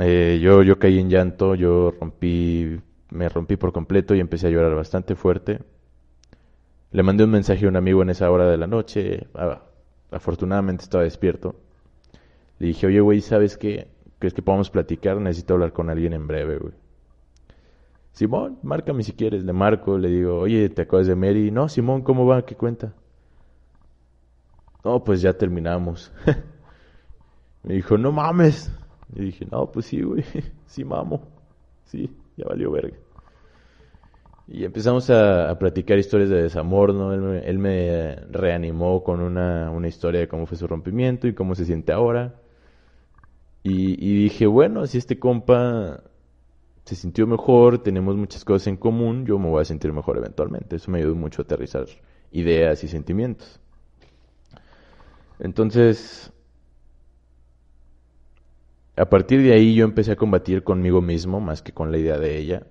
[0.00, 2.80] eh, yo, yo caí en llanto, yo rompí,
[3.10, 5.60] me rompí por completo y empecé a llorar bastante fuerte.
[6.90, 9.26] Le mandé un mensaje a un amigo en esa hora de la noche,
[10.10, 11.56] afortunadamente estaba despierto.
[12.58, 13.88] Le dije, oye, güey, ¿sabes qué?
[14.18, 15.20] ¿Crees que podamos platicar?
[15.20, 16.72] Necesito hablar con alguien en breve, güey.
[18.12, 19.44] Simón, márcame si quieres.
[19.44, 21.50] Le marco, le digo, oye, ¿te acuerdas de Mary?
[21.52, 22.44] No, Simón, ¿cómo va?
[22.44, 22.92] ¿Qué cuenta?
[24.84, 26.12] No, pues ya terminamos.
[27.62, 28.72] Me dijo, no mames.
[29.14, 30.24] Y dije, no, pues sí, güey,
[30.66, 31.22] sí, mamo.
[31.84, 32.96] Sí, ya valió verga.
[34.46, 37.12] Y empezamos a, platicar historias de desamor, ¿no?
[37.12, 41.66] Él me, reanimó con una, una, historia de cómo fue su rompimiento y cómo se
[41.66, 42.34] siente ahora.
[43.62, 46.02] Y, y, dije, bueno, si este compa
[46.84, 50.76] se sintió mejor, tenemos muchas cosas en común, yo me voy a sentir mejor eventualmente.
[50.76, 51.84] Eso me ayudó mucho a aterrizar
[52.32, 53.60] ideas y sentimientos.
[55.38, 56.32] Entonces,
[58.98, 62.18] a partir de ahí yo empecé a combatir conmigo mismo más que con la idea
[62.18, 62.66] de ella.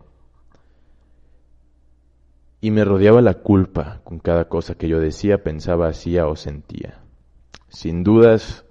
[2.60, 7.02] Y me rodeaba la culpa con cada cosa que yo decía, pensaba, hacía o sentía.
[7.70, 8.66] Sin dudas,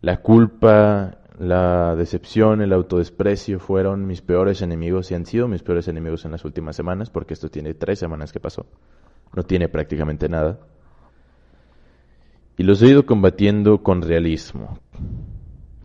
[0.00, 5.88] la culpa, la decepción, el autodesprecio fueron mis peores enemigos y han sido mis peores
[5.88, 8.66] enemigos en las últimas semanas, porque esto tiene tres semanas que pasó.
[9.34, 10.58] no tiene prácticamente nada.
[12.56, 14.78] Y los he ido combatiendo con realismo.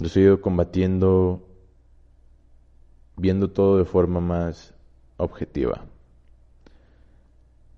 [0.03, 1.47] Los he ido combatiendo
[3.15, 4.73] viendo todo de forma más
[5.15, 5.85] objetiva.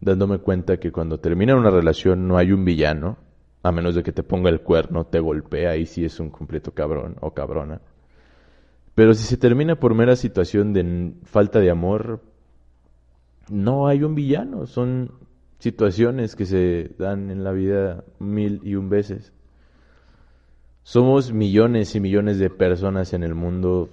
[0.01, 3.17] Dándome cuenta que cuando termina una relación no hay un villano,
[3.61, 6.71] a menos de que te ponga el cuerno, te golpea, y si es un completo
[6.71, 7.81] cabrón o cabrona.
[8.95, 12.23] Pero si se termina por mera situación de falta de amor,
[13.51, 15.11] no hay un villano, son
[15.59, 19.31] situaciones que se dan en la vida mil y un veces.
[20.85, 23.89] Somos millones y millones de personas en el mundo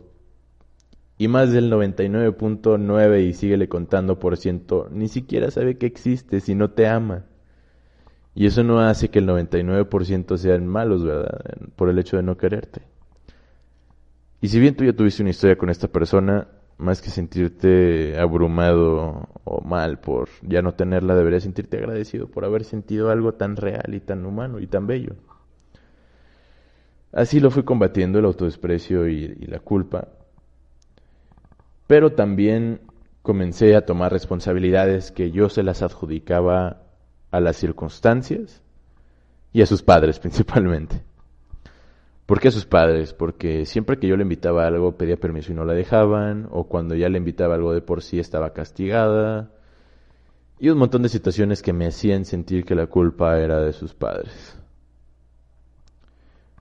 [1.16, 6.54] y más del 99.9 y síguele contando por ciento ni siquiera sabe que existe si
[6.54, 7.24] no te ama.
[8.34, 11.40] Y eso no hace que el 99% sean malos, ¿verdad?
[11.76, 12.82] Por el hecho de no quererte.
[14.42, 19.30] Y si bien tú ya tuviste una historia con esta persona, más que sentirte abrumado
[19.44, 23.94] o mal por ya no tenerla, deberías sentirte agradecido por haber sentido algo tan real
[23.94, 25.14] y tan humano y tan bello.
[27.12, 30.08] Así lo fui combatiendo el autodesprecio y, y la culpa,
[31.86, 32.80] pero también
[33.22, 36.82] comencé a tomar responsabilidades que yo se las adjudicaba
[37.30, 38.62] a las circunstancias
[39.52, 41.02] y a sus padres principalmente.
[42.26, 43.12] ¿Por qué a sus padres?
[43.12, 46.94] Porque siempre que yo le invitaba algo pedía permiso y no la dejaban, o cuando
[46.94, 49.50] ya le invitaba algo de por sí estaba castigada,
[50.58, 53.92] y un montón de situaciones que me hacían sentir que la culpa era de sus
[53.94, 54.61] padres.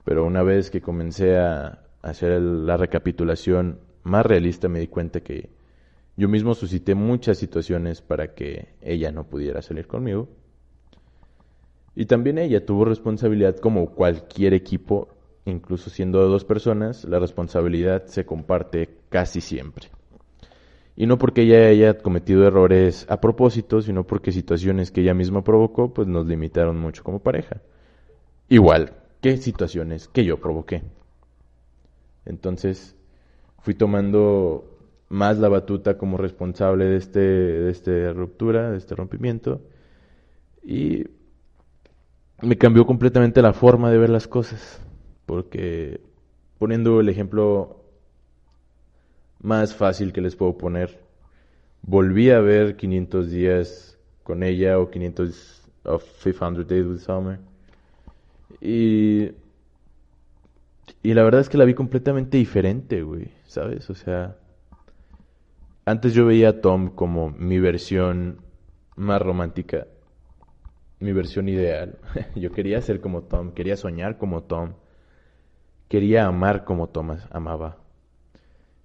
[0.04, 5.50] Pero una vez que comencé a hacer la recapitulación más realista me di cuenta que
[6.16, 10.28] yo mismo suscité muchas situaciones para que ella no pudiera salir conmigo.
[11.94, 15.08] Y también ella tuvo responsabilidad como cualquier equipo,
[15.44, 19.88] incluso siendo dos personas, la responsabilidad se comparte casi siempre.
[20.96, 25.42] Y no porque ella haya cometido errores a propósito, sino porque situaciones que ella misma
[25.42, 27.62] provocó, pues nos limitaron mucho como pareja.
[28.48, 30.82] Igual que situaciones que yo provoqué.
[32.26, 32.96] Entonces,
[33.60, 34.68] fui tomando
[35.08, 39.62] más la batuta como responsable de este de esta ruptura, de este rompimiento
[40.64, 41.04] y
[42.42, 44.80] me cambió completamente la forma de ver las cosas,
[45.26, 46.00] porque
[46.58, 47.84] poniendo el ejemplo
[49.40, 50.98] más fácil que les puedo poner,
[51.82, 57.51] volví a ver 500 días con ella o 500 of 500 Days with Summer
[58.62, 59.32] y
[61.02, 63.90] y la verdad es que la vi completamente diferente, güey, ¿sabes?
[63.90, 64.36] O sea,
[65.84, 68.38] antes yo veía a Tom como mi versión
[68.94, 69.88] más romántica,
[71.00, 71.98] mi versión ideal.
[72.36, 74.74] yo quería ser como Tom, quería soñar como Tom,
[75.88, 77.78] quería amar como Tom amaba.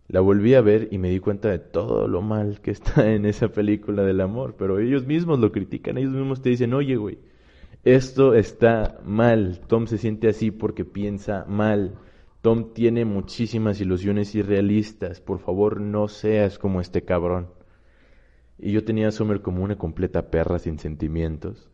[0.08, 3.26] La volví a ver y me di cuenta de todo lo mal que está en
[3.26, 7.20] esa película del amor, pero ellos mismos lo critican, ellos mismos te dicen, oye, güey,
[7.96, 11.96] esto está mal, Tom se siente así porque piensa mal.
[12.42, 15.22] Tom tiene muchísimas ilusiones irrealistas.
[15.22, 17.48] Por favor, no seas como este cabrón.
[18.58, 21.70] Y yo tenía a Summer como una completa perra sin sentimientos.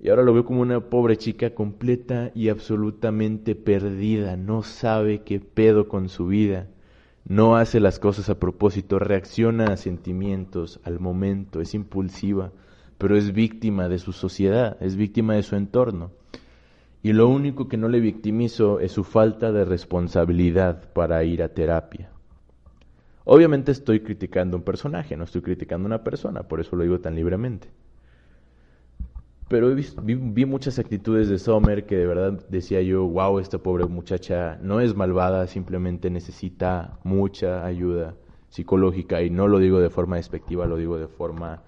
[0.00, 4.36] Y ahora lo veo como una pobre chica completa y absolutamente perdida.
[4.36, 6.68] No sabe qué pedo con su vida.
[7.24, 8.98] No hace las cosas a propósito.
[8.98, 11.60] Reacciona a sentimientos al momento.
[11.60, 12.52] Es impulsiva.
[12.98, 14.76] Pero es víctima de su sociedad.
[14.80, 16.10] Es víctima de su entorno
[17.06, 21.50] y lo único que no le victimizo es su falta de responsabilidad para ir a
[21.50, 22.10] terapia.
[23.24, 27.14] Obviamente estoy criticando un personaje, no estoy criticando una persona, por eso lo digo tan
[27.14, 27.68] libremente.
[29.46, 34.58] Pero vi, muchas actitudes de Sommer que de verdad decía yo, wow, esta pobre muchacha
[34.60, 38.16] no es malvada, simplemente necesita mucha ayuda
[38.48, 41.62] psicológica y no lo digo de forma despectiva, lo digo de forma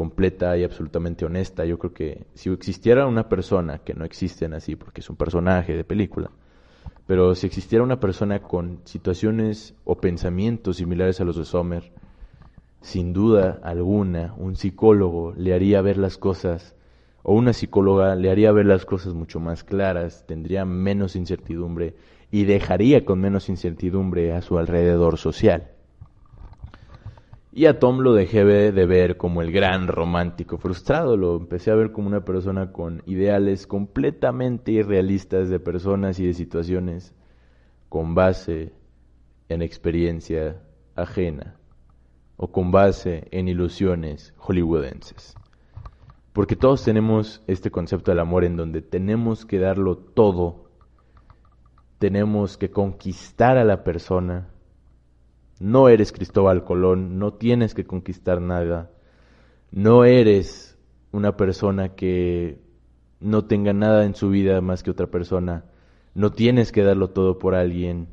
[0.00, 1.66] completa y absolutamente honesta.
[1.66, 5.76] Yo creo que si existiera una persona, que no existen así porque es un personaje
[5.76, 6.30] de película,
[7.06, 11.92] pero si existiera una persona con situaciones o pensamientos similares a los de Sommer,
[12.80, 16.74] sin duda alguna, un psicólogo le haría ver las cosas,
[17.22, 21.94] o una psicóloga le haría ver las cosas mucho más claras, tendría menos incertidumbre
[22.30, 25.72] y dejaría con menos incertidumbre a su alrededor social.
[27.52, 31.74] Y a Tom lo dejé de ver como el gran romántico frustrado, lo empecé a
[31.74, 37.12] ver como una persona con ideales completamente irrealistas de personas y de situaciones
[37.88, 38.72] con base
[39.48, 40.62] en experiencia
[40.94, 41.56] ajena
[42.36, 45.34] o con base en ilusiones hollywoodenses.
[46.32, 50.70] Porque todos tenemos este concepto del amor en donde tenemos que darlo todo,
[51.98, 54.48] tenemos que conquistar a la persona,
[55.60, 58.90] no eres Cristóbal Colón, no tienes que conquistar nada.
[59.70, 60.78] No eres
[61.12, 62.58] una persona que
[63.20, 65.66] no tenga nada en su vida más que otra persona.
[66.14, 68.08] No tienes que darlo todo por alguien.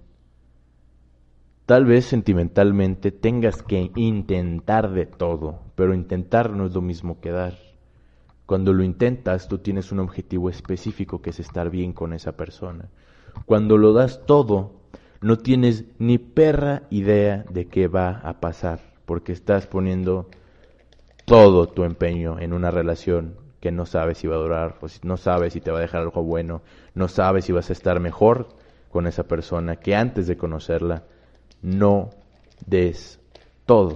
[1.65, 7.31] Tal vez sentimentalmente tengas que intentar de todo, pero intentar no es lo mismo que
[7.31, 7.53] dar.
[8.45, 12.89] Cuando lo intentas, tú tienes un objetivo específico que es estar bien con esa persona.
[13.45, 14.76] Cuando lo das todo,
[15.21, 20.29] no tienes ni perra idea de qué va a pasar, porque estás poniendo
[21.25, 24.99] todo tu empeño en una relación que no sabes si va a durar, o si
[25.03, 26.61] no sabes si te va a dejar algo bueno,
[26.93, 28.47] no sabes si vas a estar mejor
[28.89, 31.03] con esa persona que antes de conocerla.
[31.61, 32.09] No
[32.65, 33.19] des
[33.65, 33.95] todo.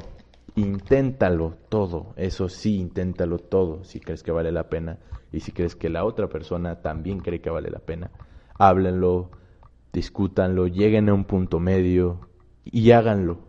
[0.55, 2.13] Inténtalo todo.
[2.17, 4.97] Eso sí, inténtalo todo si crees que vale la pena
[5.31, 8.11] y si crees que la otra persona también cree que vale la pena.
[8.57, 9.31] Háblenlo,
[9.93, 12.29] discútanlo, lleguen a un punto medio
[12.63, 13.39] y háganlo.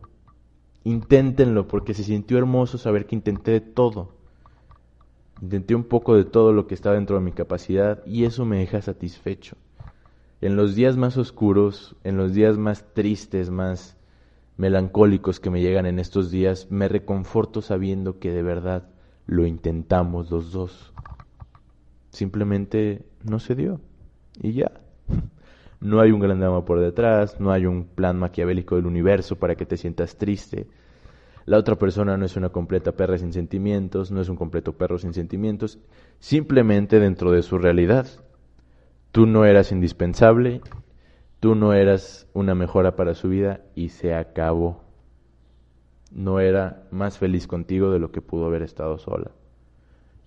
[0.84, 4.16] Inténtenlo porque se sintió hermoso saber que intenté todo.
[5.40, 8.58] Intenté un poco de todo lo que está dentro de mi capacidad y eso me
[8.58, 9.56] deja satisfecho.
[10.40, 13.96] En los días más oscuros, en los días más tristes, más
[14.56, 18.88] melancólicos que me llegan en estos días, me reconforto sabiendo que de verdad
[19.26, 20.92] lo intentamos los dos.
[22.10, 23.80] Simplemente no se dio
[24.40, 24.72] y ya.
[25.82, 29.56] No hay un gran drama por detrás, no hay un plan maquiavélico del universo para
[29.56, 30.68] que te sientas triste.
[31.44, 34.98] La otra persona no es una completa perra sin sentimientos, no es un completo perro
[34.98, 35.80] sin sentimientos,
[36.20, 38.06] simplemente dentro de su realidad.
[39.10, 40.60] Tú no eras indispensable,
[41.40, 44.84] tú no eras una mejora para su vida y se acabó.
[46.12, 49.32] No era más feliz contigo de lo que pudo haber estado sola.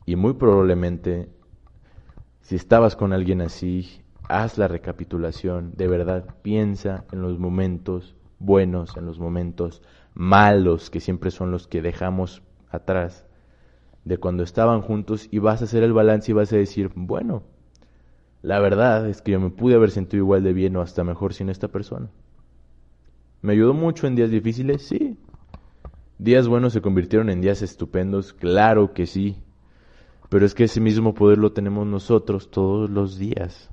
[0.06, 1.30] Y muy probablemente,
[2.41, 8.98] si estabas con alguien así, haz la recapitulación, de verdad piensa en los momentos buenos,
[8.98, 9.82] en los momentos
[10.14, 13.26] malos, que siempre son los que dejamos atrás,
[14.04, 17.44] de cuando estaban juntos y vas a hacer el balance y vas a decir, bueno,
[18.42, 21.34] la verdad es que yo me pude haber sentido igual de bien o hasta mejor
[21.34, 22.10] sin esta persona.
[23.42, 24.84] ¿Me ayudó mucho en días difíciles?
[24.84, 25.18] Sí.
[26.18, 28.34] ¿Días buenos se convirtieron en días estupendos?
[28.34, 29.38] Claro que sí.
[30.30, 33.72] Pero es que ese mismo poder lo tenemos nosotros todos los días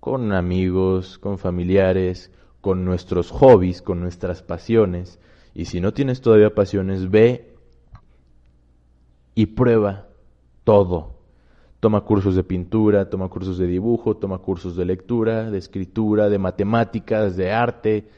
[0.00, 5.20] con amigos, con familiares, con nuestros hobbies, con nuestras pasiones.
[5.54, 7.54] Y si no tienes todavía pasiones, ve
[9.34, 10.08] y prueba
[10.64, 11.20] todo.
[11.80, 16.38] Toma cursos de pintura, toma cursos de dibujo, toma cursos de lectura, de escritura, de
[16.38, 18.08] matemáticas, de arte,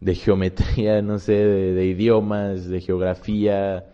[0.00, 3.86] de geometría, no sé, de, idiomas, de geografía,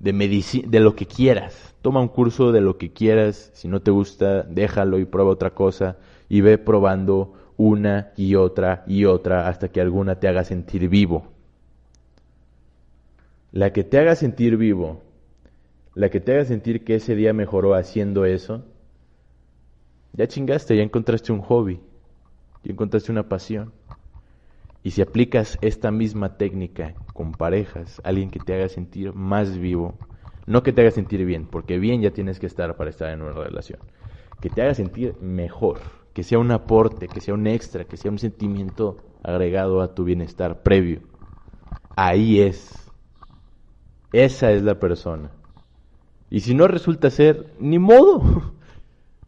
[0.00, 1.74] de medicina, de lo que quieras.
[1.80, 3.50] Toma un curso de lo que quieras.
[3.54, 5.96] Si no te gusta, déjalo y prueba otra cosa
[6.28, 11.32] y ve probando una y otra y otra hasta que alguna te haga sentir vivo.
[13.52, 15.02] La que te haga sentir vivo,
[15.94, 18.64] la que te haga sentir que ese día mejoró haciendo eso,
[20.12, 21.80] ya chingaste, ya encontraste un hobby,
[22.62, 23.72] ya encontraste una pasión.
[24.82, 29.98] Y si aplicas esta misma técnica con parejas, alguien que te haga sentir más vivo,
[30.46, 33.22] no que te haga sentir bien, porque bien ya tienes que estar para estar en
[33.22, 33.80] una relación,
[34.40, 35.78] que te haga sentir mejor,
[36.16, 40.02] que sea un aporte, que sea un extra, que sea un sentimiento agregado a tu
[40.02, 41.02] bienestar previo.
[41.94, 42.90] Ahí es.
[44.14, 45.30] Esa es la persona.
[46.30, 48.54] Y si no resulta ser, ni modo.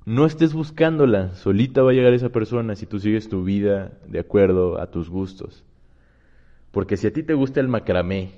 [0.07, 4.21] No estés buscándola, solita va a llegar esa persona si tú sigues tu vida de
[4.21, 5.67] acuerdo a tus gustos.
[6.71, 8.31] Porque si a ti te gusta el macramé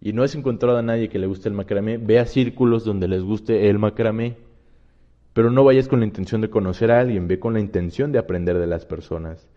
[0.00, 3.08] y no has encontrado a nadie que le guste el macramé, ve a círculos donde
[3.08, 4.38] les guste el macramé
[5.32, 8.18] pero no vayas con la intención de conocer a alguien, ve con la intención de
[8.18, 9.48] aprender de las personas.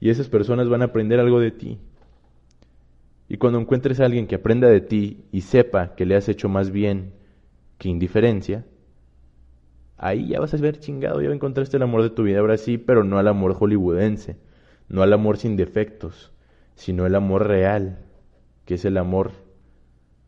[0.00, 1.78] Y esas personas van a aprender algo de ti.
[3.28, 6.48] Y cuando encuentres a alguien que aprenda de ti y sepa que le has hecho
[6.48, 7.14] más bien
[7.78, 8.66] que indiferencia,
[9.96, 12.76] ahí ya vas a ver chingado, ya encontraste el amor de tu vida ahora sí,
[12.76, 14.36] pero no al amor hollywoodense,
[14.88, 16.32] no al amor sin defectos,
[16.74, 17.98] sino el amor real,
[18.66, 19.32] que es el amor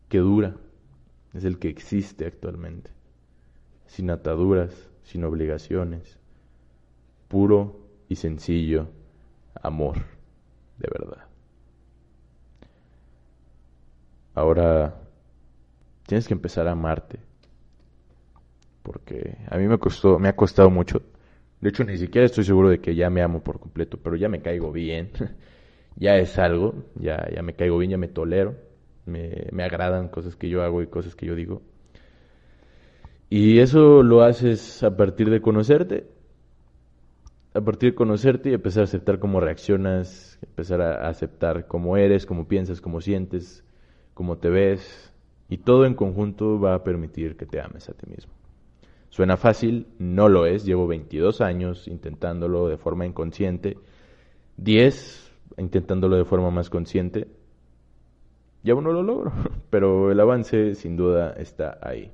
[0.09, 0.57] que dura,
[1.35, 2.97] es el que existe actualmente
[3.87, 6.19] sin ataduras, sin obligaciones,
[7.29, 8.89] puro y sencillo
[9.63, 9.99] amor
[10.79, 11.25] de verdad.
[14.35, 14.95] Ahora
[16.07, 17.19] tienes que empezar a amarte.
[18.83, 21.03] Porque a mí me costó, me ha costado mucho.
[21.61, 24.29] De hecho, ni siquiera estoy seguro de que ya me amo por completo, pero ya
[24.29, 25.11] me caigo bien.
[25.97, 28.55] ya es algo, ya, ya me caigo bien, ya me tolero.
[29.07, 31.63] Me, me agradan cosas que yo hago y cosas que yo digo.
[33.29, 36.07] Y eso lo haces a partir de conocerte,
[37.55, 42.27] a partir de conocerte y empezar a aceptar cómo reaccionas, empezar a aceptar cómo eres,
[42.27, 43.65] cómo piensas, cómo sientes,
[44.15, 45.13] cómo te ves,
[45.49, 48.33] Y todo en conjunto va a permitir que te ames a ti mismo.
[49.11, 50.65] Suena fácil, no lo es.
[50.65, 53.79] Llevo 22 años intentándolo de forma inconsciente,
[54.57, 57.29] 10 intentándolo de forma más consciente.
[58.65, 59.33] Y aún no lo logro,
[59.71, 62.11] pero el avance sin duda está ahí.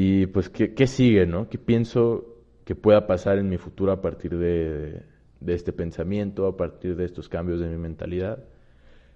[0.00, 1.48] Y pues, ¿qué, qué sigue, no?
[1.48, 2.24] ¿Qué pienso
[2.64, 5.02] que pueda pasar en mi futuro a partir de,
[5.40, 8.44] de este pensamiento, a partir de estos cambios de mi mentalidad?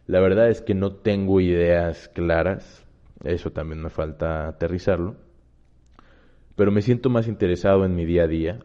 [0.08, 2.84] La verdad es que no tengo ideas claras,
[3.22, 5.14] eso también me falta aterrizarlo,
[6.56, 8.58] pero me siento más interesado en mi día a día.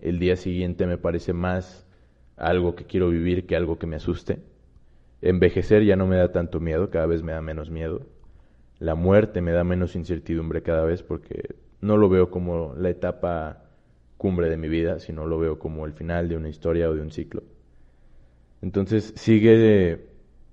[0.00, 1.86] El día siguiente me parece más
[2.36, 4.40] algo que quiero vivir que algo que me asuste.
[5.22, 8.04] Envejecer ya no me da tanto miedo, cada vez me da menos miedo.
[8.78, 13.64] La muerte me da menos incertidumbre cada vez porque no lo veo como la etapa
[14.16, 17.02] cumbre de mi vida, sino lo veo como el final de una historia o de
[17.02, 17.42] un ciclo.
[18.62, 20.06] Entonces sigue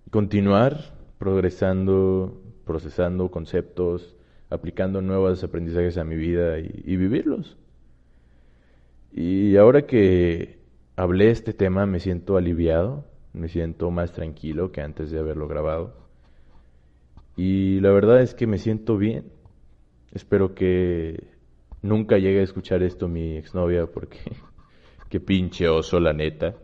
[0.09, 4.15] continuar progresando, procesando conceptos,
[4.49, 7.57] aplicando nuevos aprendizajes a mi vida y, vivirlos.
[9.13, 10.59] Y ahora que
[10.97, 15.95] hablé este tema me siento aliviado, me siento más tranquilo que antes de haberlo grabado.
[17.35, 19.31] Y la verdad es que me siento bien.
[20.11, 21.23] Espero que
[21.81, 24.19] nunca llegue a escuchar esto mi exnovia porque
[25.09, 26.55] qué pinche oso la neta.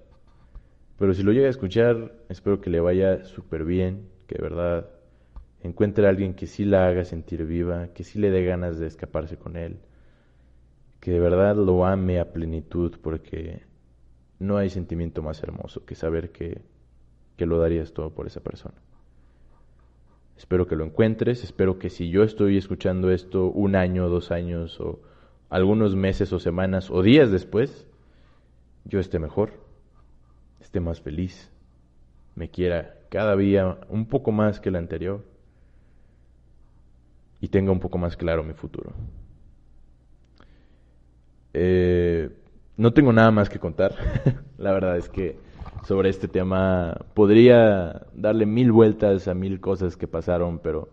[0.98, 4.90] Pero si lo llega a escuchar, espero que le vaya súper bien, que de verdad
[5.62, 8.88] encuentre a alguien que sí la haga sentir viva, que sí le dé ganas de
[8.88, 9.80] escaparse con él,
[11.00, 13.62] que de verdad lo ame a plenitud, porque
[14.40, 16.62] no hay sentimiento más hermoso que saber que,
[17.36, 18.76] que lo darías todo por esa persona.
[20.38, 24.80] Espero que lo encuentres, espero que si yo estoy escuchando esto un año, dos años
[24.80, 25.00] o
[25.50, 27.88] algunos meses o semanas o días después,
[28.86, 29.68] yo esté mejor
[30.68, 31.50] esté más feliz,
[32.36, 35.24] me quiera cada día un poco más que el anterior
[37.40, 38.92] y tenga un poco más claro mi futuro.
[41.54, 42.30] Eh,
[42.76, 43.96] no tengo nada más que contar.
[44.58, 45.40] La verdad es que
[45.84, 50.90] sobre este tema podría darle mil vueltas a mil cosas que pasaron, pero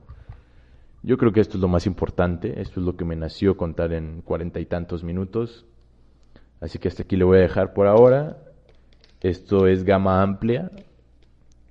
[1.03, 2.61] yo creo que esto es lo más importante.
[2.61, 5.67] Esto es lo que me nació contar en cuarenta y tantos minutos.
[6.61, 8.39] Así que hasta aquí le voy a dejar por ahora.
[9.21, 10.71] Esto es gama amplia.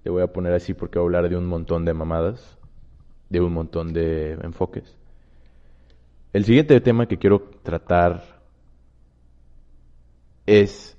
[0.03, 2.59] Le voy a poner así porque voy a hablar de un montón de mamadas,
[3.29, 4.95] de un montón de enfoques.
[6.31, 8.23] El siguiente tema que quiero tratar
[10.45, 10.92] es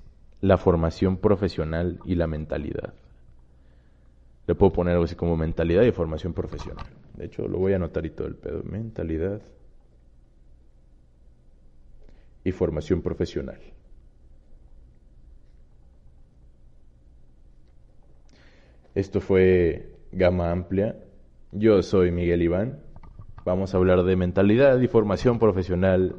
[0.45, 2.93] la formación profesional y la mentalidad.
[4.47, 6.85] Le puedo poner algo así como mentalidad y formación profesional.
[7.15, 8.63] De hecho, lo voy a anotar y todo el pedo.
[8.63, 9.41] Mentalidad
[12.45, 13.59] y formación profesional.
[18.95, 20.99] Esto fue Gama Amplia.
[21.53, 22.81] Yo soy Miguel Iván.
[23.47, 26.17] Vamos a hablar de mentalidad y formación profesional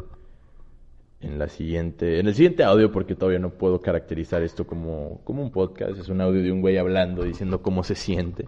[1.25, 5.41] en la siguiente, en el siguiente audio, porque todavía no puedo caracterizar esto como, como
[5.41, 5.97] un podcast.
[5.97, 8.47] Es un audio de un güey hablando, diciendo cómo se siente.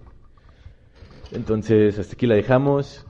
[1.31, 3.05] Entonces, hasta aquí la dejamos.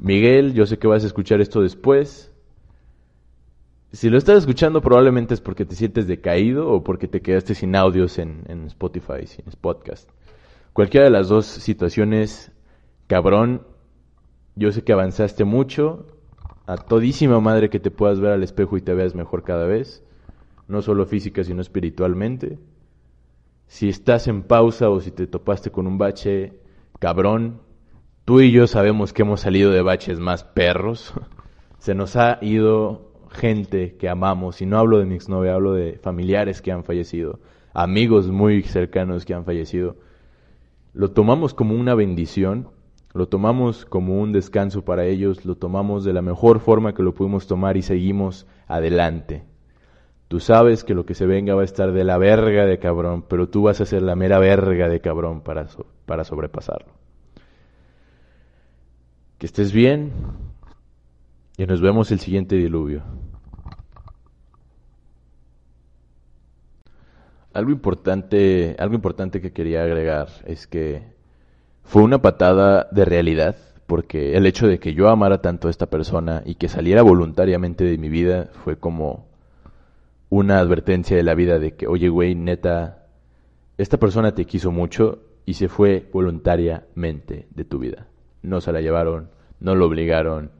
[0.00, 2.32] Miguel, yo sé que vas a escuchar esto después.
[3.92, 7.74] Si lo estás escuchando, probablemente es porque te sientes decaído o porque te quedaste sin
[7.76, 10.08] audios en, en Spotify, sin podcast.
[10.72, 12.52] Cualquiera de las dos situaciones,
[13.06, 13.66] cabrón,
[14.54, 16.06] yo sé que avanzaste mucho,
[16.66, 20.04] a todísima madre que te puedas ver al espejo y te veas mejor cada vez,
[20.68, 22.58] no solo física, sino espiritualmente.
[23.66, 26.52] Si estás en pausa o si te topaste con un bache,
[26.98, 27.60] cabrón,
[28.24, 31.12] tú y yo sabemos que hemos salido de baches más perros.
[31.78, 35.98] Se nos ha ido gente que amamos, y no hablo de mi exnovia, hablo de
[36.02, 37.40] familiares que han fallecido,
[37.72, 39.96] amigos muy cercanos que han fallecido
[40.92, 42.68] lo tomamos como una bendición,
[43.14, 47.14] lo tomamos como un descanso para ellos, lo tomamos de la mejor forma que lo
[47.14, 49.44] pudimos tomar y seguimos adelante.
[50.28, 53.22] Tú sabes que lo que se venga va a estar de la verga de cabrón,
[53.28, 55.66] pero tú vas a ser la mera verga de cabrón para,
[56.06, 56.92] para sobrepasarlo.
[59.36, 60.12] Que estés bien
[61.58, 63.02] y nos vemos el siguiente diluvio.
[67.52, 71.12] Algo importante, algo importante que quería agregar es que
[71.82, 73.56] fue una patada de realidad,
[73.86, 77.84] porque el hecho de que yo amara tanto a esta persona y que saliera voluntariamente
[77.84, 79.26] de mi vida fue como
[80.30, 83.06] una advertencia de la vida de que, oye, güey, neta,
[83.76, 88.06] esta persona te quiso mucho y se fue voluntariamente de tu vida.
[88.40, 89.28] No se la llevaron,
[89.60, 90.50] no lo obligaron.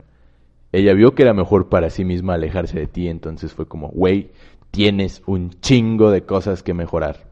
[0.72, 4.32] Ella vio que era mejor para sí misma alejarse de ti, entonces fue como, güey,
[4.70, 7.31] tienes un chingo de cosas que mejorar.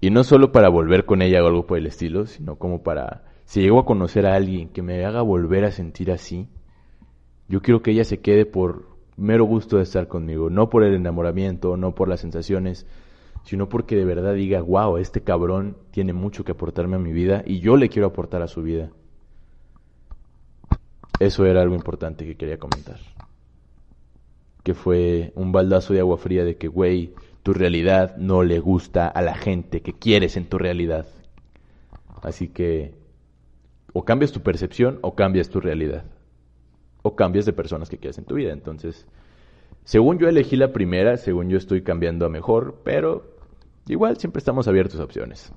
[0.00, 3.24] Y no solo para volver con ella o algo por el estilo, sino como para
[3.44, 6.48] si llego a conocer a alguien que me haga volver a sentir así,
[7.48, 10.94] yo quiero que ella se quede por mero gusto de estar conmigo, no por el
[10.94, 12.86] enamoramiento, no por las sensaciones,
[13.44, 17.42] sino porque de verdad diga, wow, este cabrón tiene mucho que aportarme a mi vida
[17.46, 18.90] y yo le quiero aportar a su vida.
[21.18, 22.98] Eso era algo importante que quería comentar.
[24.62, 27.14] Que fue un baldazo de agua fría de que, güey,
[27.48, 31.06] tu realidad no le gusta a la gente que quieres en tu realidad.
[32.20, 32.92] Así que
[33.94, 36.04] o cambias tu percepción o cambias tu realidad.
[37.00, 38.52] O cambias de personas que quieres en tu vida.
[38.52, 39.06] Entonces,
[39.84, 43.38] según yo elegí la primera, según yo estoy cambiando a mejor, pero
[43.86, 45.50] igual siempre estamos abiertos a opciones.